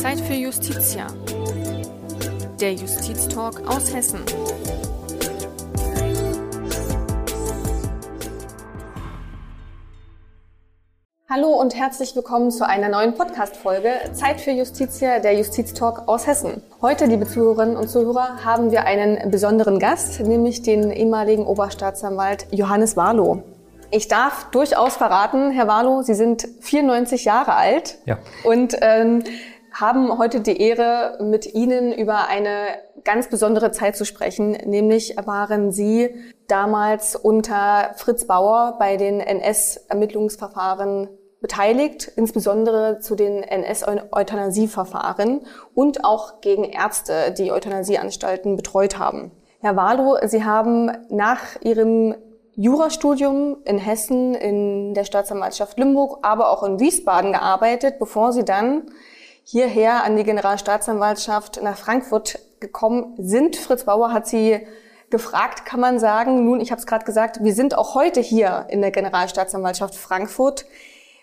Zeit 0.00 0.18
für 0.18 0.32
Justitia. 0.32 1.08
Der 2.58 2.72
Justiztalk 2.72 3.60
aus 3.68 3.94
Hessen. 3.94 4.20
Hallo 11.28 11.48
und 11.48 11.74
herzlich 11.74 12.16
willkommen 12.16 12.50
zu 12.50 12.66
einer 12.66 12.88
neuen 12.88 13.14
Podcast-Folge 13.14 13.90
Zeit 14.14 14.40
für 14.40 14.52
Justitia, 14.52 15.18
der 15.18 15.34
Justiztalk 15.34 16.08
aus 16.08 16.26
Hessen. 16.26 16.62
Heute, 16.80 17.04
liebe 17.04 17.26
Zuhörerinnen 17.26 17.76
und 17.76 17.90
Zuhörer, 17.90 18.42
haben 18.42 18.70
wir 18.70 18.86
einen 18.86 19.30
besonderen 19.30 19.78
Gast, 19.78 20.18
nämlich 20.20 20.62
den 20.62 20.90
ehemaligen 20.90 21.44
Oberstaatsanwalt 21.44 22.46
Johannes 22.52 22.96
Warlow. 22.96 23.42
Ich 23.90 24.08
darf 24.08 24.46
durchaus 24.50 24.96
verraten, 24.96 25.50
Herr 25.50 25.68
Warlow, 25.68 26.00
Sie 26.00 26.14
sind 26.14 26.48
94 26.60 27.26
Jahre 27.26 27.52
alt 27.54 27.98
ja. 28.06 28.16
und 28.44 28.78
ähm, 28.80 29.24
haben 29.80 30.18
heute 30.18 30.40
die 30.40 30.60
Ehre, 30.60 31.18
mit 31.22 31.54
Ihnen 31.54 31.92
über 31.92 32.28
eine 32.28 32.66
ganz 33.04 33.28
besondere 33.28 33.70
Zeit 33.72 33.96
zu 33.96 34.04
sprechen. 34.04 34.50
Nämlich 34.50 35.16
waren 35.24 35.72
Sie 35.72 36.14
damals 36.48 37.16
unter 37.16 37.92
Fritz 37.96 38.26
Bauer 38.26 38.76
bei 38.78 38.96
den 38.96 39.20
NS-Ermittlungsverfahren 39.20 41.08
beteiligt, 41.40 42.12
insbesondere 42.16 42.98
zu 43.00 43.14
den 43.14 43.42
NS-Euthanasieverfahren 43.42 45.46
und 45.74 46.04
auch 46.04 46.42
gegen 46.42 46.64
Ärzte, 46.64 47.32
die 47.36 47.50
Euthanasieanstalten 47.50 48.56
betreut 48.56 48.98
haben. 48.98 49.30
Herr 49.60 49.76
Warlow, 49.76 50.18
Sie 50.26 50.44
haben 50.44 50.90
nach 51.08 51.40
Ihrem 51.62 52.14
Jurastudium 52.54 53.56
in 53.64 53.78
Hessen, 53.78 54.34
in 54.34 54.92
der 54.92 55.04
Staatsanwaltschaft 55.04 55.78
Limburg, 55.78 56.18
aber 56.22 56.50
auch 56.50 56.62
in 56.62 56.78
Wiesbaden 56.78 57.32
gearbeitet, 57.32 57.98
bevor 57.98 58.32
Sie 58.32 58.44
dann 58.44 58.90
hierher 59.50 60.04
an 60.04 60.16
die 60.16 60.22
Generalstaatsanwaltschaft 60.22 61.60
nach 61.60 61.76
Frankfurt 61.76 62.38
gekommen 62.60 63.14
sind. 63.18 63.56
Fritz 63.56 63.84
Bauer 63.84 64.12
hat 64.12 64.28
Sie 64.28 64.60
gefragt, 65.10 65.66
kann 65.66 65.80
man 65.80 65.98
sagen. 65.98 66.44
Nun, 66.44 66.60
ich 66.60 66.70
habe 66.70 66.78
es 66.78 66.86
gerade 66.86 67.04
gesagt, 67.04 67.42
wir 67.42 67.52
sind 67.52 67.76
auch 67.76 67.96
heute 67.96 68.20
hier 68.20 68.66
in 68.70 68.80
der 68.80 68.92
Generalstaatsanwaltschaft 68.92 69.96
Frankfurt. 69.96 70.66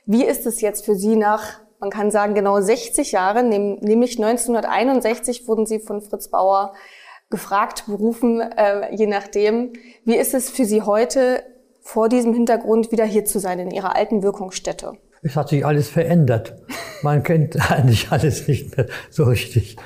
Wie 0.05 0.25
ist 0.25 0.45
es 0.45 0.59
jetzt 0.59 0.83
für 0.83 0.95
Sie 0.95 1.15
nach, 1.15 1.61
man 1.79 1.89
kann 1.89 2.11
sagen, 2.11 2.33
genau 2.33 2.59
60 2.59 3.13
Jahren, 3.13 3.47
nämlich 3.47 4.17
1961 4.17 5.47
wurden 5.47 5.65
Sie 5.65 5.79
von 5.79 6.01
Fritz 6.01 6.27
Bauer 6.27 6.73
gefragt, 7.29 7.85
berufen, 7.87 8.41
äh, 8.41 8.93
je 8.93 9.07
nachdem. 9.07 9.71
Wie 10.03 10.17
ist 10.17 10.33
es 10.33 10.49
für 10.49 10.65
Sie 10.65 10.81
heute 10.81 11.43
vor 11.81 12.09
diesem 12.09 12.33
Hintergrund 12.33 12.91
wieder 12.91 13.05
hier 13.05 13.23
zu 13.23 13.39
sein 13.39 13.59
in 13.59 13.71
Ihrer 13.71 13.95
alten 13.95 14.21
Wirkungsstätte? 14.21 14.97
Es 15.21 15.35
hat 15.35 15.49
sich 15.49 15.65
alles 15.65 15.89
verändert. 15.89 16.55
Man 17.01 17.23
kennt 17.23 17.71
eigentlich 17.71 18.11
alles 18.11 18.47
nicht 18.47 18.75
mehr 18.75 18.87
so 19.09 19.25
richtig. 19.25 19.77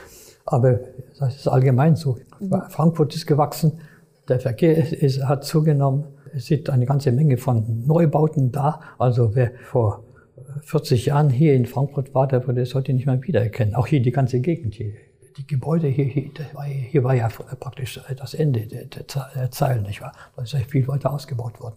Aber 0.45 0.79
das 1.19 1.35
ist 1.35 1.47
allgemein 1.47 1.95
so. 1.95 2.17
Frankfurt 2.69 3.15
ist 3.15 3.27
gewachsen, 3.27 3.79
der 4.27 4.39
Verkehr 4.39 4.75
ist, 4.77 5.23
hat 5.23 5.43
zugenommen. 5.43 6.05
Es 6.33 6.45
sind 6.45 6.69
eine 6.69 6.85
ganze 6.85 7.11
Menge 7.11 7.37
von 7.37 7.85
Neubauten 7.85 8.51
da. 8.51 8.79
Also 8.97 9.35
wer 9.35 9.51
vor 9.63 10.03
40 10.63 11.07
Jahren 11.07 11.29
hier 11.29 11.53
in 11.53 11.65
Frankfurt 11.65 12.13
war, 12.13 12.27
der 12.27 12.45
würde 12.47 12.61
es 12.61 12.73
heute 12.73 12.93
nicht 12.93 13.05
mehr 13.05 13.21
wiedererkennen. 13.21 13.75
Auch 13.75 13.87
hier 13.87 14.01
die 14.01 14.11
ganze 14.11 14.39
Gegend 14.39 14.75
hier. 14.75 14.93
Die 15.37 15.47
Gebäude 15.47 15.87
hier, 15.87 16.05
hier, 16.05 16.31
war, 16.53 16.65
hier 16.65 17.03
war 17.03 17.15
ja 17.15 17.29
praktisch 17.59 17.99
das 18.17 18.33
Ende 18.33 18.67
der, 18.67 18.85
der 18.85 19.51
Zeilen, 19.51 19.83
nicht 19.83 20.01
wahr? 20.01 20.11
Da 20.35 20.43
ist 20.43 20.53
ja 20.53 20.59
viel 20.59 20.87
weiter 20.87 21.11
ausgebaut 21.13 21.59
worden. 21.61 21.75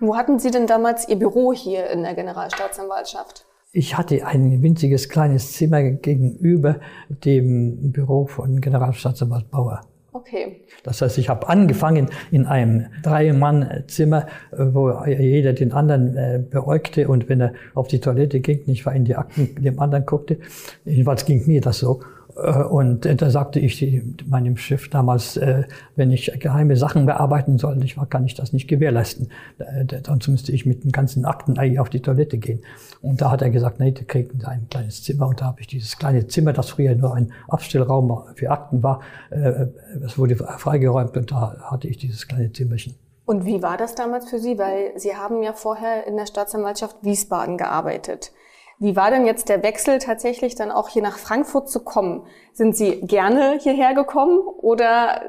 Wo 0.00 0.16
hatten 0.16 0.38
Sie 0.38 0.50
denn 0.50 0.66
damals 0.66 1.08
Ihr 1.08 1.16
Büro 1.16 1.52
hier 1.52 1.90
in 1.90 2.02
der 2.02 2.14
Generalstaatsanwaltschaft? 2.14 3.46
Ich 3.72 3.96
hatte 3.96 4.24
ein 4.26 4.62
winziges 4.62 5.08
kleines 5.08 5.52
Zimmer 5.52 5.82
gegenüber 5.82 6.76
dem 7.08 7.92
Büro 7.92 8.26
von 8.26 8.60
Generalstaatsanwalt 8.60 9.50
Bauer. 9.50 9.80
Okay. 10.12 10.60
Das 10.84 11.02
heißt, 11.02 11.18
ich 11.18 11.28
habe 11.28 11.48
angefangen 11.48 12.08
in 12.30 12.46
einem 12.46 12.86
Drei-Mann-Zimmer, 13.02 14.28
wo 14.52 14.90
jeder 15.06 15.54
den 15.54 15.72
anderen 15.72 16.16
äh, 16.16 16.40
beäugte 16.48 17.08
und 17.08 17.28
wenn 17.28 17.40
er 17.40 17.54
auf 17.74 17.88
die 17.88 17.98
Toilette 17.98 18.38
ging, 18.38 18.62
nicht 18.66 18.86
war 18.86 18.94
in 18.94 19.04
die 19.04 19.16
Akten 19.16 19.56
dem 19.60 19.80
anderen 19.80 20.06
guckte. 20.06 20.38
Jedenfalls 20.84 21.24
ging 21.24 21.44
mir 21.46 21.60
das 21.60 21.78
so. 21.78 22.00
Äh, 22.36 22.62
und 22.62 23.06
da 23.20 23.30
sagte 23.30 23.60
ich 23.60 24.02
meinem 24.26 24.56
Chef 24.56 24.88
damals, 24.88 25.36
äh, 25.36 25.64
wenn 25.96 26.10
ich 26.10 26.32
geheime 26.40 26.76
Sachen 26.76 27.06
bearbeiten 27.06 27.58
soll, 27.58 27.78
kann 28.10 28.24
ich 28.24 28.34
das 28.34 28.52
nicht 28.52 28.68
gewährleisten. 28.68 29.30
Äh, 29.58 29.84
sonst 30.06 30.28
müsste 30.28 30.52
ich 30.52 30.66
mit 30.66 30.84
den 30.84 30.92
ganzen 30.92 31.24
Akten 31.24 31.58
eigentlich 31.58 31.80
auf 31.80 31.90
die 31.90 32.00
Toilette 32.00 32.38
gehen. 32.38 32.62
Und 33.02 33.20
da 33.20 33.30
hat 33.30 33.42
er 33.42 33.50
gesagt, 33.50 33.80
nee, 33.80 33.92
der 33.92 34.04
kriegt 34.04 34.44
ein 34.46 34.68
kleines 34.70 35.02
Zimmer. 35.02 35.28
Und 35.28 35.40
da 35.40 35.46
habe 35.46 35.60
ich 35.60 35.66
dieses 35.66 35.98
kleine 35.98 36.26
Zimmer, 36.26 36.52
das 36.52 36.70
früher 36.70 36.94
nur 36.94 37.14
ein 37.14 37.32
Abstellraum 37.48 38.24
für 38.34 38.50
Akten 38.50 38.82
war, 38.82 39.00
das 39.30 40.18
wurde 40.18 40.36
freigeräumt 40.36 41.16
und 41.16 41.30
da 41.30 41.56
hatte 41.70 41.88
ich 41.88 41.98
dieses 41.98 42.26
kleine 42.26 42.52
Zimmerchen. 42.52 42.94
Und 43.26 43.46
wie 43.46 43.62
war 43.62 43.76
das 43.76 43.94
damals 43.94 44.28
für 44.28 44.38
Sie? 44.38 44.58
Weil 44.58 44.92
Sie 44.96 45.16
haben 45.16 45.42
ja 45.42 45.52
vorher 45.52 46.06
in 46.06 46.16
der 46.16 46.26
Staatsanwaltschaft 46.26 46.96
Wiesbaden 47.02 47.56
gearbeitet. 47.56 48.32
Wie 48.78 48.96
war 48.96 49.10
denn 49.10 49.24
jetzt 49.24 49.48
der 49.48 49.62
Wechsel 49.62 49.98
tatsächlich 49.98 50.54
dann 50.56 50.70
auch 50.70 50.88
hier 50.88 51.02
nach 51.02 51.18
Frankfurt 51.18 51.68
zu 51.68 51.80
kommen? 51.80 52.22
Sind 52.52 52.76
Sie 52.76 53.00
gerne 53.02 53.58
hierher 53.60 53.94
gekommen 53.94 54.40
oder 54.60 55.20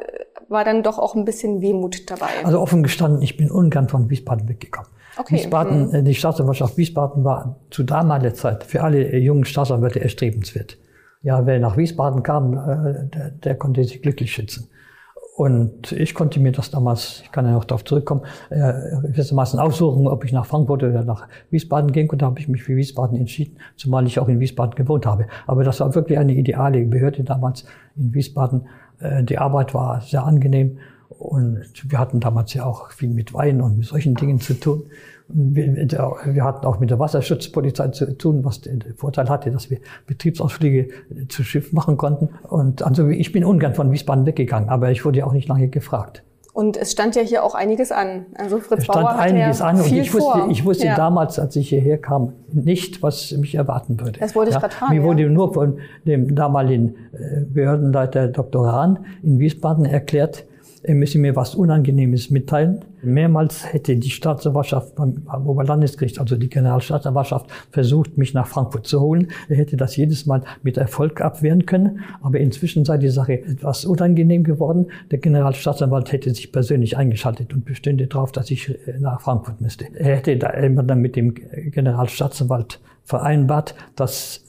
war 0.50 0.64
dann 0.64 0.84
doch 0.84 1.00
auch 1.00 1.16
ein 1.16 1.26
bisschen 1.26 1.62
Wehmut 1.62 2.10
dabei? 2.10 2.30
Also 2.44 2.60
offen 2.60 2.84
gestanden, 2.84 3.22
ich 3.22 3.38
bin 3.38 3.52
ungern 3.52 3.88
von 3.88 4.10
Wiesbaden 4.10 4.50
weggekommen. 4.50 4.90
Okay. 5.18 5.36
Wiesbaden, 5.36 5.92
hm. 5.92 6.06
die 6.06 6.16
Staatsanwaltschaft 6.16 6.78
Wiesbaden 6.78 7.24
war 7.24 7.58
zu 7.70 7.84
damaliger 7.84 8.34
Zeit 8.34 8.64
für 8.64 8.84
alle 8.84 9.16
jungen 9.18 9.46
Staatsanwälte 9.46 10.02
erstrebenswert. 10.02 10.78
Ja, 11.22 11.46
wer 11.46 11.60
nach 11.60 11.78
Wiesbaden 11.78 12.24
kam, 12.24 12.54
äh, 12.54 13.08
der, 13.10 13.32
der 13.32 13.56
konnte 13.56 13.84
sich 13.84 14.02
glücklich 14.02 14.32
schätzen. 14.32 14.70
Und 15.36 15.92
ich 15.92 16.14
konnte 16.14 16.40
mir 16.40 16.54
das 16.54 16.72
damals, 16.72 17.20
ich 17.26 17.32
kann 17.34 17.46
ja 17.46 17.52
noch 17.52 17.66
darauf 17.66 17.84
zurückkommen, 17.84 18.22
äh, 18.50 18.72
gewissermaßen 19.02 19.60
aussuchen, 19.60 20.08
ob 20.08 20.24
ich 20.24 20.32
nach 20.32 20.46
Frankfurt 20.46 20.84
oder 20.84 21.04
nach 21.04 21.28
Wiesbaden 21.52 21.92
gehen 21.92 22.08
konnte. 22.08 22.24
Da 22.24 22.28
habe 22.28 22.40
ich 22.40 22.48
mich 22.48 22.64
für 22.64 22.78
Wiesbaden 22.78 23.18
entschieden, 23.18 23.58
zumal 23.76 24.08
ich 24.08 24.18
auch 24.18 24.30
in 24.30 24.40
Wiesbaden 24.40 24.76
gewohnt 24.76 25.06
habe. 25.06 25.28
Aber 25.46 25.66
das 25.66 25.82
war 25.82 25.94
wirklich 25.94 26.18
eine 26.20 26.34
ideale 26.34 26.86
Behörde 26.86 27.26
damals 27.26 27.66
in 27.98 28.14
Wiesbaden. 28.14 28.68
Äh, 29.00 29.26
die 29.26 29.38
Arbeit 29.38 29.74
war 29.74 30.00
sehr 30.00 30.24
angenehm 30.24 30.78
und 31.10 31.66
wir 31.86 32.00
hatten 32.00 32.22
damals 32.22 32.54
ja 32.54 32.64
auch 32.64 32.92
viel 32.92 33.10
mit 33.10 33.34
Wein 33.34 33.62
und 33.62 33.80
mit 33.80 33.88
solchen 33.88 34.16
Dingen 34.16 34.40
zu 34.40 34.54
tun. 34.54 34.84
Wir, 35.28 36.44
hatten 36.44 36.66
auch 36.66 36.80
mit 36.80 36.92
der 36.92 37.00
Wasserschutzpolizei 37.00 37.88
zu 37.88 38.16
tun, 38.18 38.46
was 38.46 38.62
den 38.62 38.84
Vorteil 38.96 39.28
hatte, 39.28 39.50
dass 39.50 39.70
wir 39.70 39.80
Betriebsausflüge 40.06 40.90
zu 41.30 41.44
Schiff 41.44 41.74
machen 41.74 41.98
konnten. 41.98 42.30
Und 42.48 42.84
also 42.84 43.08
ich 43.08 43.32
bin 43.32 43.44
ungern 43.44 43.74
von 43.74 43.92
Wiesbaden 43.92 44.26
weggegangen, 44.26 44.70
aber 44.70 44.92
ich 44.92 45.04
wurde 45.04 45.20
ja 45.20 45.26
auch 45.26 45.34
nicht 45.34 45.48
lange 45.48 45.68
gefragt. 45.68 46.24
Und 46.56 46.78
es 46.78 46.94
stand 46.94 47.18
ja 47.18 47.22
hier 47.22 47.44
auch 47.44 47.54
einiges 47.54 47.92
an. 47.92 48.28
Also 48.36 48.60
Fritz 48.60 48.80
es 48.80 48.86
stand 48.86 49.02
Bauer 49.02 49.16
einiges 49.18 49.60
ja 49.60 49.66
an 49.66 49.82
und 49.82 49.92
ich 49.92 50.14
wusste, 50.14 50.46
ich 50.50 50.64
wusste 50.64 50.86
ja. 50.86 50.96
damals, 50.96 51.38
als 51.38 51.58
ich 51.58 51.68
hierher 51.68 51.98
kam, 51.98 52.32
nicht, 52.54 53.04
was 53.04 53.34
mich 53.34 53.56
erwarten 53.56 54.00
würde. 54.00 54.22
Das 54.22 54.36
wollte 54.36 54.52
ich 54.52 54.54
ja, 54.54 54.62
gerade 54.62 54.74
fragen. 54.74 54.96
Mir 54.96 55.04
wurde 55.04 55.30
nur 55.30 55.54
von 55.54 55.80
dem 56.06 56.34
damaligen 56.34 56.96
äh, 57.12 57.42
Behördenleiter 57.42 58.30
Dr. 58.30 58.72
Hahn 58.72 59.00
in 59.22 59.38
Wiesbaden 59.38 59.84
erklärt, 59.84 60.46
er 60.88 60.94
müsse 60.94 61.18
mir 61.18 61.36
was 61.36 61.56
Unangenehmes 61.56 62.30
mitteilen. 62.30 62.86
Mehrmals 63.02 63.74
hätte 63.74 63.96
die 63.98 64.12
Staatsanwaltschaft 64.12 64.96
beim 64.96 65.26
Oberlandesgericht, 65.46 66.20
also 66.20 66.36
die 66.36 66.48
Generalstaatsanwaltschaft, 66.48 67.48
versucht, 67.72 68.20
mich 68.20 68.36
nach 68.36 68.46
Frankfurt 68.46 68.86
zu 68.86 69.02
holen. 69.02 69.30
Er 69.50 69.58
hätte 69.58 69.78
das 69.78 69.96
jedes 69.96 70.28
Mal 70.28 70.44
mit 70.62 70.78
Erfolg 70.78 71.22
abwehren 71.22 71.66
können. 71.66 72.02
Aber 72.22 72.40
inzwischen 72.40 72.86
sei 72.86 73.00
die 73.00 73.10
Sache 73.10 73.34
etwas 73.34 73.86
unangenehm 73.86 74.44
geworden. 74.44 74.88
Der 75.10 75.18
Generalstaatsanwalt 75.18 76.12
hätte 76.12 76.34
sich 76.34 76.52
persönlich 76.52 76.98
eingeschaltet 76.98 77.54
und 77.54 77.66
bestünde 77.66 78.06
darauf, 78.06 78.32
dass 78.32 78.52
ich 78.52 78.70
äh, 78.70 79.00
nach 79.00 79.22
Frankfurt 79.22 79.62
müsste. 79.62 79.86
Er 79.96 80.18
hätte 80.18 80.38
da 80.38 80.52
immer 80.52 80.84
dann 80.84 81.00
mit 81.00 81.16
dem 81.16 81.34
Generalstaatsanwalt 81.34 82.80
vereinbart, 83.04 83.74
dass 83.96 84.42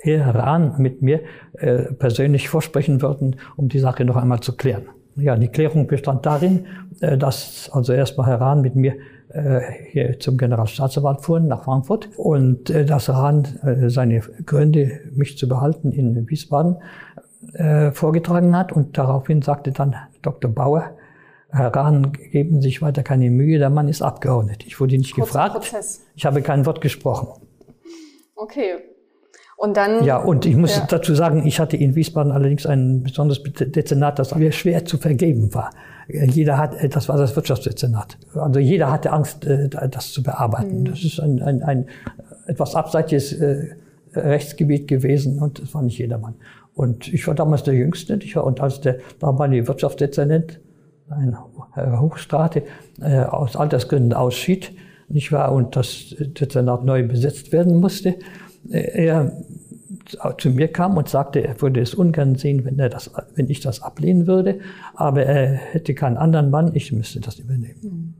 er 0.00 0.32
Rahn 0.32 0.76
mit 0.78 1.02
mir 1.02 1.22
äh, 1.54 1.92
persönlich 1.92 2.48
vorsprechen 2.48 3.02
würden, 3.02 3.36
um 3.56 3.68
die 3.68 3.80
Sache 3.80 4.04
noch 4.04 4.16
einmal 4.16 4.40
zu 4.40 4.56
klären. 4.56 4.84
Ja, 5.16 5.36
die 5.36 5.48
Klärung 5.48 5.86
bestand 5.86 6.24
darin, 6.24 6.66
äh, 7.00 7.18
dass 7.18 7.70
also 7.72 7.92
erstmal 7.92 8.26
Herr 8.28 8.40
Rahn 8.40 8.62
mit 8.62 8.76
mir 8.76 8.94
äh, 9.28 9.60
hier 9.90 10.18
zum 10.18 10.38
Generalstaatsanwalt 10.38 11.20
fuhren 11.20 11.48
nach 11.48 11.64
Frankfurt 11.64 12.08
und 12.16 12.70
äh, 12.70 12.84
dass 12.84 13.08
Rahn 13.08 13.46
seine 13.88 14.20
Gründe, 14.46 15.00
mich 15.12 15.36
zu 15.36 15.48
behalten 15.48 15.92
in 15.92 16.28
Wiesbaden, 16.28 16.76
vorgetragen 17.92 18.56
hat 18.56 18.70
und 18.70 18.96
daraufhin 18.96 19.42
sagte 19.42 19.72
dann 19.72 19.96
Dr. 20.22 20.48
Bauer, 20.48 20.92
Herr 21.50 21.74
Rahn, 21.74 22.12
geben 22.12 22.62
Sie 22.62 22.68
sich 22.68 22.82
weiter 22.82 23.02
keine 23.02 23.30
Mühe, 23.30 23.58
der 23.58 23.68
Mann 23.68 23.88
ist 23.88 24.00
Abgeordnet. 24.00 24.64
Ich 24.64 24.78
wurde 24.78 24.96
nicht 24.96 25.14
Kurzer 25.14 25.48
gefragt. 25.48 25.54
Prozess. 25.54 26.02
Ich 26.14 26.24
habe 26.24 26.40
kein 26.40 26.64
Wort 26.66 26.80
gesprochen. 26.80 27.42
Okay. 28.36 28.76
Und 29.62 29.76
dann. 29.76 30.02
Ja, 30.02 30.16
und 30.16 30.44
ich 30.44 30.56
muss 30.56 30.76
ja. 30.76 30.86
dazu 30.88 31.14
sagen, 31.14 31.46
ich 31.46 31.60
hatte 31.60 31.76
in 31.76 31.94
Wiesbaden 31.94 32.32
allerdings 32.32 32.66
ein 32.66 33.04
besonderes 33.04 33.40
Dezernat, 33.44 34.18
das 34.18 34.34
mir 34.34 34.50
schwer 34.50 34.84
zu 34.84 34.98
vergeben 34.98 35.54
war. 35.54 35.70
Jeder 36.08 36.58
hat, 36.58 36.74
das 36.92 37.08
war 37.08 37.16
das 37.16 37.36
Wirtschaftsdezernat. 37.36 38.18
Also 38.34 38.58
jeder 38.58 38.90
hatte 38.90 39.12
Angst, 39.12 39.46
äh, 39.46 39.68
das 39.68 40.10
zu 40.10 40.24
bearbeiten. 40.24 40.80
Mhm. 40.80 40.84
Das 40.86 41.04
ist 41.04 41.20
ein, 41.20 41.40
ein, 41.40 41.62
ein 41.62 41.86
etwas 42.48 42.74
abseitiges 42.74 43.34
äh, 43.34 43.76
Rechtsgebiet 44.14 44.88
gewesen 44.88 45.38
und 45.38 45.62
das 45.62 45.72
war 45.74 45.82
nicht 45.82 45.98
jedermann. 45.98 46.34
Und 46.74 47.06
ich 47.14 47.24
war 47.28 47.36
damals 47.36 47.62
der 47.62 47.74
Jüngste, 47.74 48.18
ich 48.20 48.34
war, 48.34 48.42
und 48.42 48.60
als 48.60 48.80
der 48.80 48.96
damalige 49.20 49.68
Wirtschaftsdezernent, 49.68 50.58
ein 51.08 51.36
Herr 51.74 52.00
Hochstrate, 52.00 52.64
äh, 53.00 53.20
aus 53.20 53.54
Altersgründen 53.54 54.12
ausschied, 54.12 54.72
nicht 55.08 55.30
wahr, 55.30 55.52
und 55.52 55.76
das 55.76 56.16
Dezernat 56.18 56.84
neu 56.84 57.06
besetzt 57.06 57.52
werden 57.52 57.78
musste, 57.78 58.08
äh, 58.08 58.16
er 58.70 59.32
zu 60.38 60.50
mir 60.50 60.68
kam 60.68 60.96
und 60.96 61.08
sagte, 61.08 61.44
er 61.44 61.60
würde 61.60 61.80
es 61.80 61.94
ungern 61.94 62.34
sehen, 62.34 62.64
wenn, 62.64 62.78
er 62.78 62.88
das, 62.88 63.10
wenn 63.34 63.48
ich 63.48 63.60
das 63.60 63.82
ablehnen 63.82 64.26
würde, 64.26 64.60
aber 64.94 65.24
er 65.24 65.52
hätte 65.52 65.94
keinen 65.94 66.16
anderen 66.16 66.50
Mann, 66.50 66.72
ich 66.74 66.92
müsste 66.92 67.20
das 67.20 67.38
übernehmen. 67.38 68.14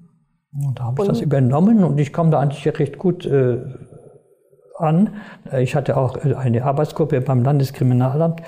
Mhm. 0.53 0.67
Und 0.67 0.79
da 0.79 0.85
habe 0.85 1.03
ich 1.03 1.09
das 1.09 1.21
übernommen 1.21 1.83
und 1.83 1.99
ich 1.99 2.12
kam 2.12 2.31
da 2.31 2.41
eigentlich 2.41 2.67
recht 2.79 2.99
gut 2.99 3.25
äh, 3.25 3.59
an. 4.77 5.15
Ich 5.59 5.75
hatte 5.75 5.97
auch 5.97 6.17
eine 6.17 6.65
Arbeitsgruppe 6.65 7.21
beim 7.23 7.43
Landeskriminalamt, 7.43 8.43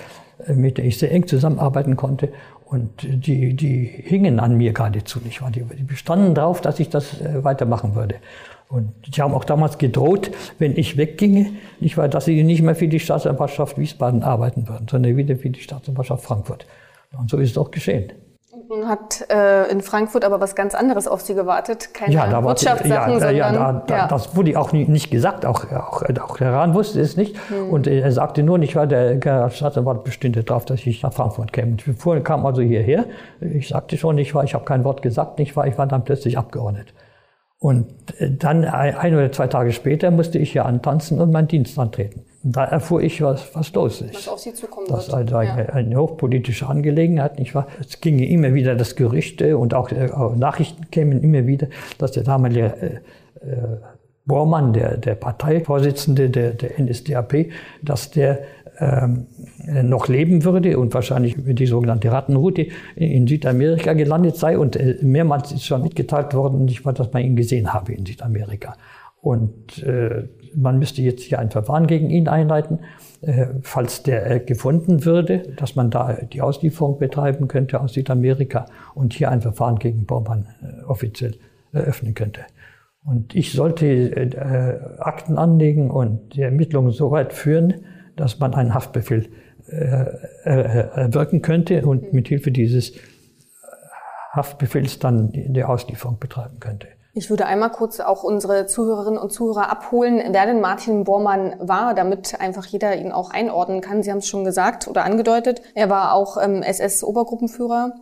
äh, 0.45 0.53
mit 0.53 0.77
der 0.77 0.85
ich 0.85 0.99
sehr 0.99 1.11
eng 1.11 1.27
zusammenarbeiten 1.27 1.95
konnte. 1.95 2.29
Und 2.65 3.03
die, 3.03 3.55
die 3.55 3.85
hingen 3.85 4.39
an 4.39 4.57
mir 4.57 4.73
geradezu 4.73 5.19
nicht 5.19 5.41
wahr? 5.41 5.51
Die, 5.51 5.61
die 5.61 5.83
bestanden 5.83 6.33
darauf, 6.33 6.61
dass 6.61 6.79
ich 6.79 6.89
das 6.89 7.21
äh, 7.21 7.43
weitermachen 7.43 7.95
würde. 7.95 8.15
Und 8.69 8.91
die 9.05 9.21
haben 9.21 9.33
auch 9.35 9.45
damals 9.45 9.77
gedroht, 9.77 10.31
wenn 10.57 10.75
ich 10.75 10.97
wegginge, 10.97 11.53
nicht 11.79 11.97
wahr, 11.97 12.09
dass 12.09 12.25
sie 12.25 12.43
nicht 12.43 12.63
mehr 12.63 12.75
für 12.75 12.87
die 12.87 12.99
Staatsanwaltschaft 12.99 13.77
Wiesbaden 13.77 14.23
arbeiten 14.23 14.67
würden, 14.67 14.87
sondern 14.89 15.15
wieder 15.15 15.35
für 15.35 15.51
die 15.51 15.61
Staatsanwaltschaft 15.61 16.23
Frankfurt. 16.23 16.65
Und 17.17 17.29
so 17.29 17.37
ist 17.37 17.51
es 17.51 17.57
auch 17.57 17.69
geschehen. 17.69 18.11
Hat 18.85 19.25
äh, 19.29 19.69
in 19.69 19.81
Frankfurt 19.81 20.25
aber 20.25 20.39
was 20.41 20.55
ganz 20.55 20.75
anderes 20.75 21.07
auf 21.07 21.21
Sie 21.21 21.35
gewartet. 21.35 21.93
Keine 21.93 22.13
ja, 22.13 22.27
da 22.27 22.43
Wirtschaftssachen, 22.43 23.13
ja, 23.13 23.19
sondern... 23.19 23.35
Ja, 23.35 23.51
da, 23.51 23.83
da, 23.87 23.97
ja. 23.97 24.07
das 24.07 24.35
wurde 24.35 24.59
auch 24.59 24.71
nicht 24.71 25.11
gesagt. 25.11 25.45
Auch, 25.45 25.71
auch, 25.71 26.03
auch 26.03 26.37
der 26.37 26.53
Rahn 26.53 26.73
wusste 26.73 26.99
es 27.01 27.17
nicht. 27.17 27.35
Hm. 27.49 27.69
Und 27.69 27.87
er 27.87 28.11
sagte 28.11 28.43
nur 28.43 28.57
nicht, 28.57 28.75
weil 28.75 28.87
der 28.87 29.49
Staatsanwalt 29.49 30.03
bestünde 30.03 30.43
darauf, 30.43 30.65
dass 30.65 30.85
ich 30.85 31.03
nach 31.03 31.13
Frankfurt 31.13 31.53
käme. 31.53 31.71
Und 31.71 32.05
wir 32.05 32.23
kamen 32.23 32.45
also 32.45 32.61
hierher. 32.61 33.05
Ich 33.39 33.67
sagte 33.67 33.97
schon, 33.97 34.17
ich 34.17 34.33
war, 34.33 34.43
ich 34.43 34.53
habe 34.53 34.65
kein 34.65 34.83
Wort 34.83 35.01
gesagt, 35.01 35.39
nicht 35.39 35.55
wahr? 35.55 35.67
Ich 35.67 35.77
war 35.77 35.87
dann 35.87 36.03
plötzlich 36.03 36.37
abgeordnet. 36.37 36.93
Und 37.59 37.87
äh, 38.19 38.31
dann 38.31 38.65
ein 38.65 39.15
oder 39.15 39.31
zwei 39.31 39.47
Tage 39.47 39.71
später 39.71 40.11
musste 40.11 40.37
ich 40.37 40.51
hier 40.51 40.65
antanzen 40.65 41.19
und 41.19 41.31
meinen 41.31 41.47
Dienst 41.47 41.79
antreten. 41.79 42.25
Da 42.47 42.63
erfuhr 42.63 43.01
ich, 43.01 43.23
was, 43.23 43.55
was 43.55 43.73
los 43.73 44.01
ist. 44.01 44.13
Was 44.13 44.27
auf 44.27 44.37
Sie 44.37 44.53
zukommen 44.53 44.85
Das 44.87 45.07
ist 45.07 45.13
also 45.15 45.35
eine, 45.35 45.63
ja. 45.63 45.69
eine, 45.69 45.97
hochpolitische 45.97 46.67
Angelegenheit, 46.67 47.39
nicht 47.39 47.55
wahr? 47.55 47.65
Es 47.79 48.01
ging 48.01 48.19
immer 48.19 48.53
wieder 48.53 48.75
das 48.75 48.95
Gerüchte 48.95 49.57
und 49.57 49.73
auch, 49.73 49.91
äh, 49.91 50.11
auch 50.11 50.35
Nachrichten 50.35 50.91
kämen 50.91 51.23
immer 51.23 51.47
wieder, 51.47 51.67
dass 51.97 52.11
der 52.11 52.21
damalige 52.21 53.01
äh, 53.41 53.49
äh, 53.49 53.77
Bormann, 54.27 54.73
der, 54.73 54.97
der 54.97 55.15
Parteivorsitzende 55.15 56.29
der, 56.29 56.51
der 56.51 56.79
NSDAP, 56.79 57.47
dass 57.81 58.11
der 58.11 58.43
ähm, 58.79 59.25
noch 59.81 60.07
leben 60.07 60.43
würde 60.43 60.77
und 60.77 60.93
wahrscheinlich 60.93 61.35
über 61.37 61.53
die 61.53 61.65
sogenannte 61.65 62.11
Rattenroute 62.11 62.67
in 62.95 63.25
Südamerika 63.25 63.93
gelandet 63.93 64.35
sei. 64.35 64.59
Und 64.59 64.75
äh, 64.75 64.97
mehrmals 65.01 65.51
ist 65.51 65.65
schon 65.65 65.81
mitgeteilt 65.81 66.35
worden, 66.35 66.67
ich 66.67 66.85
war, 66.85 66.93
dass 66.93 67.11
man 67.11 67.23
ihn 67.23 67.35
gesehen 67.35 67.73
habe 67.73 67.93
in 67.93 68.05
Südamerika. 68.05 68.75
Und 69.21 69.81
äh, 69.81 70.27
man 70.55 70.79
müsste 70.79 71.01
jetzt 71.01 71.23
hier 71.23 71.39
ein 71.39 71.51
Verfahren 71.51 71.87
gegen 71.87 72.09
ihn 72.09 72.27
einleiten, 72.27 72.79
äh, 73.21 73.47
falls 73.61 74.03
der 74.03 74.29
äh, 74.29 74.39
gefunden 74.39 75.05
würde, 75.05 75.39
dass 75.55 75.75
man 75.75 75.89
da 75.89 76.13
die 76.13 76.41
Auslieferung 76.41 76.97
betreiben 76.97 77.47
könnte 77.47 77.79
aus 77.81 77.93
Südamerika 77.93 78.65
und 78.93 79.13
hier 79.13 79.31
ein 79.31 79.41
Verfahren 79.41 79.79
gegen 79.79 80.05
Bormann 80.05 80.47
äh, 80.61 80.83
offiziell 80.83 81.35
eröffnen 81.71 82.13
könnte. 82.13 82.41
Und 83.03 83.35
ich 83.35 83.51
sollte 83.51 84.97
Akten 84.99 85.37
anlegen 85.37 85.91
und 85.91 86.35
die 86.35 86.41
Ermittlungen 86.41 86.89
so 86.89 87.11
weit 87.11 87.33
führen, 87.33 87.85
dass 88.15 88.39
man 88.39 88.55
einen 88.55 88.73
Haftbefehl 88.73 89.29
erwirken 90.43 91.43
könnte 91.43 91.85
und 91.85 92.13
mit 92.13 92.29
Hilfe 92.29 92.51
dieses 92.51 92.93
Haftbefehls 94.31 94.97
dann 94.97 95.31
die 95.31 95.63
Auslieferung 95.63 96.17
betreiben 96.17 96.59
könnte. 96.59 96.87
Ich 97.17 97.29
würde 97.29 97.45
einmal 97.45 97.71
kurz 97.71 98.01
auch 98.01 98.23
unsere 98.23 98.65
Zuhörerinnen 98.65 99.17
und 99.17 99.31
Zuhörer 99.31 99.69
abholen, 99.69 100.21
wer 100.31 100.45
denn 100.45 100.59
Martin 100.59 101.05
Bormann 101.05 101.55
war, 101.59 101.93
damit 101.93 102.41
einfach 102.41 102.65
jeder 102.65 102.97
ihn 102.97 103.13
auch 103.13 103.29
einordnen 103.31 103.79
kann. 103.79 104.03
Sie 104.03 104.11
haben 104.11 104.17
es 104.17 104.27
schon 104.27 104.43
gesagt 104.43 104.89
oder 104.89 105.05
angedeutet. 105.05 105.61
Er 105.75 105.89
war 105.89 106.13
auch 106.13 106.35
ähm, 106.35 106.61
SS-Obergruppenführer, 106.61 107.93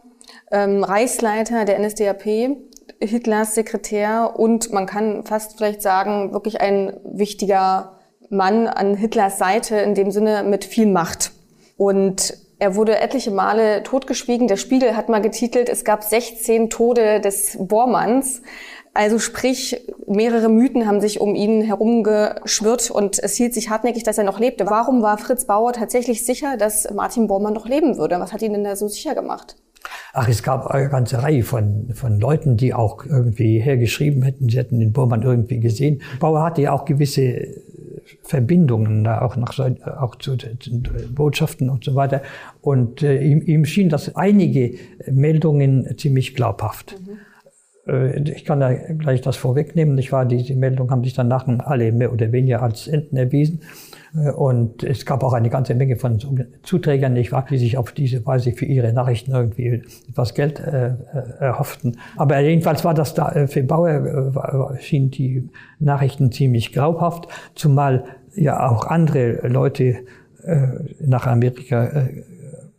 ähm, 0.52 0.84
Reichsleiter 0.84 1.64
der 1.66 1.78
NSDAP, 1.78 2.58
Hitlers 3.00 3.54
Sekretär 3.54 4.34
und 4.36 4.74
man 4.74 4.88
kann 4.88 5.24
fast 5.26 5.58
vielleicht 5.58 5.84
sagen, 5.84 6.34
wirklich 6.34 6.60
ein 6.60 7.00
wichtiger 7.06 8.00
Mann 8.30 8.66
an 8.68 8.96
Hitlers 8.96 9.38
Seite, 9.38 9.76
in 9.76 9.94
dem 9.94 10.10
Sinne 10.10 10.42
mit 10.42 10.66
viel 10.66 10.88
Macht. 10.88 11.34
Und 11.78 12.36
er 12.58 12.76
wurde 12.76 12.98
etliche 12.98 13.30
Male 13.30 13.84
totgeschwiegen. 13.84 14.48
Der 14.48 14.58
Spiegel 14.58 14.98
hat 14.98 15.08
mal 15.08 15.22
getitelt, 15.22 15.70
es 15.70 15.86
gab 15.86 16.04
16 16.04 16.72
Tode 16.72 17.22
des 17.22 17.58
Bormanns. 17.60 18.42
Also 18.94 19.18
sprich, 19.18 19.82
mehrere 20.08 20.50
Mythen 20.50 20.86
haben 20.86 21.02
sich 21.02 21.20
um 21.20 21.34
ihn 21.34 21.62
herumgeschwirrt 21.62 22.92
und 22.92 23.18
es 23.18 23.36
hielt 23.36 23.54
sich 23.54 23.70
hartnäckig, 23.70 24.04
dass 24.04 24.20
er 24.20 24.24
noch 24.24 24.40
lebte. 24.40 24.68
Warum 24.68 25.02
war 25.02 25.18
Fritz 25.18 25.46
Bauer 25.46 25.74
tatsächlich 25.74 26.26
sicher, 26.26 26.58
dass 26.58 26.88
Martin 26.94 27.28
Bormann 27.28 27.54
noch 27.54 27.68
leben 27.68 27.98
würde? 27.98 28.20
Was 28.20 28.34
hat 28.34 28.44
ihn 28.44 28.54
denn 28.54 28.64
da 28.64 28.76
so 28.76 28.88
sicher 28.88 29.16
gemacht? 29.16 29.56
Ach, 30.14 30.30
es 30.30 30.44
gab 30.44 30.68
eine 30.68 30.90
ganze 30.90 31.24
Reihe 31.24 31.44
von, 31.44 31.90
von 31.96 32.20
Leuten, 32.20 32.56
die 32.56 32.74
auch 32.74 33.04
irgendwie 33.06 33.60
hergeschrieben 33.60 34.22
hätten, 34.22 34.48
sie 34.48 34.58
hätten 34.58 34.80
den 34.80 34.94
Bormann 34.94 35.24
irgendwie 35.24 35.60
gesehen. 35.60 36.02
Bauer 36.20 36.44
hatte 36.44 36.62
ja 36.62 36.72
auch 36.72 36.86
gewisse 36.86 37.48
Verbindungen 38.22 39.04
da 39.04 39.22
auch 39.22 39.36
nach 39.36 39.58
auch 40.00 40.16
zu, 40.16 40.38
zu 40.38 40.84
Botschaften 41.14 41.70
und 41.70 41.84
so 41.84 41.96
weiter. 41.96 42.22
Und 42.62 43.02
äh, 43.02 43.22
ihm, 43.22 43.42
ihm 43.42 43.66
schien 43.66 43.90
das 43.90 44.16
einige 44.16 44.76
Meldungen 45.08 45.98
ziemlich 45.98 46.36
glaubhaft. 46.36 46.96
Mhm. 47.00 47.18
Äh, 47.88 48.20
ich 48.30 48.46
kann 48.46 48.60
da 48.60 48.74
gleich 48.74 49.22
das 49.22 49.38
vorwegnehmen. 49.38 49.98
Ich 49.98 50.12
war, 50.12 50.26
diese 50.26 50.56
Meldungen 50.56 50.92
haben 50.92 51.04
sich 51.04 51.14
dann 51.14 51.28
nachher 51.28 51.68
alle 51.68 51.92
mehr 51.92 52.14
oder 52.14 52.32
weniger 52.32 52.62
als 52.62 52.88
Enten 52.88 53.18
erwiesen. 53.18 53.62
Äh, 54.16 54.32
und 54.32 54.84
es 54.84 55.06
gab 55.06 55.24
auch 55.24 55.34
eine 55.34 55.50
ganze 55.50 55.76
Menge 55.76 55.96
von 55.98 56.20
Zuträgern, 56.64 57.14
nicht 57.14 57.32
wahr, 57.32 57.46
die 57.50 57.58
sich 57.58 57.78
auf 57.78 57.92
diese 57.92 58.26
Weise 58.26 58.52
für 58.54 58.66
ihre 58.66 58.94
Nachrichten 58.94 59.32
irgendwie 59.32 59.84
etwas 60.10 60.34
Geld 60.34 60.60
äh, 60.60 60.88
äh 60.88 60.94
erhofften. 61.40 61.98
Aber 62.16 62.40
jedenfalls 62.40 62.84
war 62.86 62.94
das 62.94 63.14
da, 63.14 63.48
für 63.48 63.64
Bauer 63.64 64.76
äh, 64.76 64.82
schien 64.82 65.12
die 65.12 65.50
Nachrichten 65.80 66.32
ziemlich 66.32 66.72
glaubhaft, 66.72 67.28
zumal 67.56 68.06
ja 68.36 68.70
auch 68.70 68.88
andere 68.88 69.48
Leute 69.48 69.98
äh, 70.44 70.68
nach 71.00 71.28
Amerika 71.28 72.08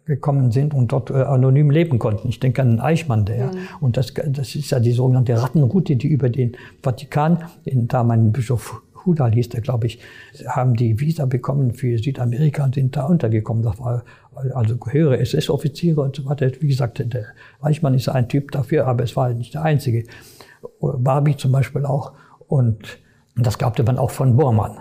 gekommen 0.07 0.51
sind 0.53 0.75
und 0.75 0.93
dort 0.93 1.11
äh, 1.11 1.15
anonym 1.15 1.71
leben 1.71 1.99
konnten. 1.99 2.29
Ich 2.29 2.41
denke 2.41 2.63
an 2.63 2.81
Eichmann, 2.81 3.25
der. 3.25 3.47
Mhm. 3.47 3.59
Und 3.81 3.97
das, 3.97 4.13
das 4.15 4.55
ist 4.55 4.71
ja 4.71 4.81
die 4.81 4.93
sogenannte 4.93 5.41
Rattenroute, 5.41 5.97
die 5.97 6.09
über 6.09 6.29
den 6.29 6.57
Vatikan, 6.83 7.39
den 7.65 7.89
damaligen 7.89 8.33
Bischof 8.33 8.83
Hudal 9.07 9.33
hieß 9.33 9.51
der, 9.51 9.61
glaube 9.61 9.87
ich, 9.87 10.01
haben 10.47 10.75
die 10.75 10.99
Visa 11.01 11.27
bekommen 11.27 11.75
für 11.75 11.99
Südamerika 11.99 12.65
und 12.65 12.75
sind 12.75 12.97
da 12.97 13.05
untergekommen. 13.05 13.63
Das 13.63 13.79
war 13.79 14.03
also 14.55 14.77
höhere 14.91 15.19
SS-Offiziere 15.19 16.01
und 16.01 16.17
so 16.17 16.25
weiter. 16.25 16.51
Wie 16.61 16.69
gesagt, 16.69 16.99
der 16.99 17.27
Eichmann 17.61 17.95
ist 17.95 18.09
ein 18.09 18.29
Typ 18.29 18.51
dafür, 18.51 18.87
aber 18.87 19.05
es 19.05 19.15
war 19.17 19.31
nicht 19.31 19.55
der 19.55 19.63
einzige. 19.63 20.05
Barbie 20.81 21.37
zum 21.37 21.53
Beispiel 21.53 21.85
auch. 21.85 22.13
Und 22.49 22.99
das 23.37 23.59
glaubte 23.59 23.83
man 23.83 23.99
auch 23.99 24.11
von 24.11 24.37
Bormann. 24.37 24.79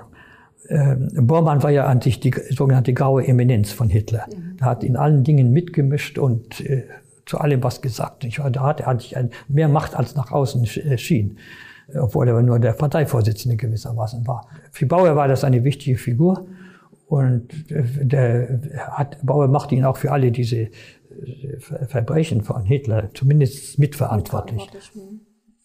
Ähm, 0.69 1.09
Bormann 1.13 1.63
war 1.63 1.71
ja 1.71 1.85
an 1.85 2.01
sich 2.01 2.19
die 2.19 2.33
sogenannte 2.49 2.93
graue 2.93 3.27
Eminenz 3.27 3.71
von 3.71 3.89
Hitler. 3.89 4.25
Mhm. 4.33 4.57
Er 4.59 4.65
hat 4.65 4.83
in 4.83 4.95
allen 4.95 5.23
Dingen 5.23 5.51
mitgemischt 5.51 6.17
und 6.17 6.61
äh, 6.61 6.83
zu 7.25 7.39
allem 7.39 7.63
was 7.63 7.81
gesagt. 7.81 8.23
Ich 8.23 8.39
war, 8.39 8.49
da 8.49 8.63
hatte 8.63 8.83
er 8.83 8.89
eigentlich 8.89 9.17
ein, 9.17 9.31
mehr 9.47 9.67
Macht 9.67 9.95
als 9.95 10.15
nach 10.15 10.31
außen 10.31 10.63
äh, 10.63 10.97
schien 10.97 11.37
obwohl 11.95 12.27
er 12.27 12.41
nur 12.41 12.59
der 12.59 12.73
Parteivorsitzende 12.73 13.57
gewissermaßen 13.57 14.25
war. 14.27 14.47
Für 14.71 14.85
Bauer 14.85 15.15
war 15.15 15.27
das 15.27 15.43
eine 15.43 15.63
wichtige 15.63 15.97
Figur 15.97 16.45
und 17.07 17.49
der 17.69 18.59
hat, 18.91 19.17
Bauer 19.23 19.47
machte 19.47 19.75
ihn 19.75 19.85
auch 19.85 19.97
für 19.97 20.11
alle 20.11 20.31
diese 20.31 20.57
äh, 20.57 20.69
Verbrechen 21.59 22.41
von 22.41 22.63
Hitler 22.63 23.09
zumindest 23.13 23.77
mitverantwortlich. 23.79 24.61
mitverantwortlich 24.61 25.09
hm. 25.09 25.21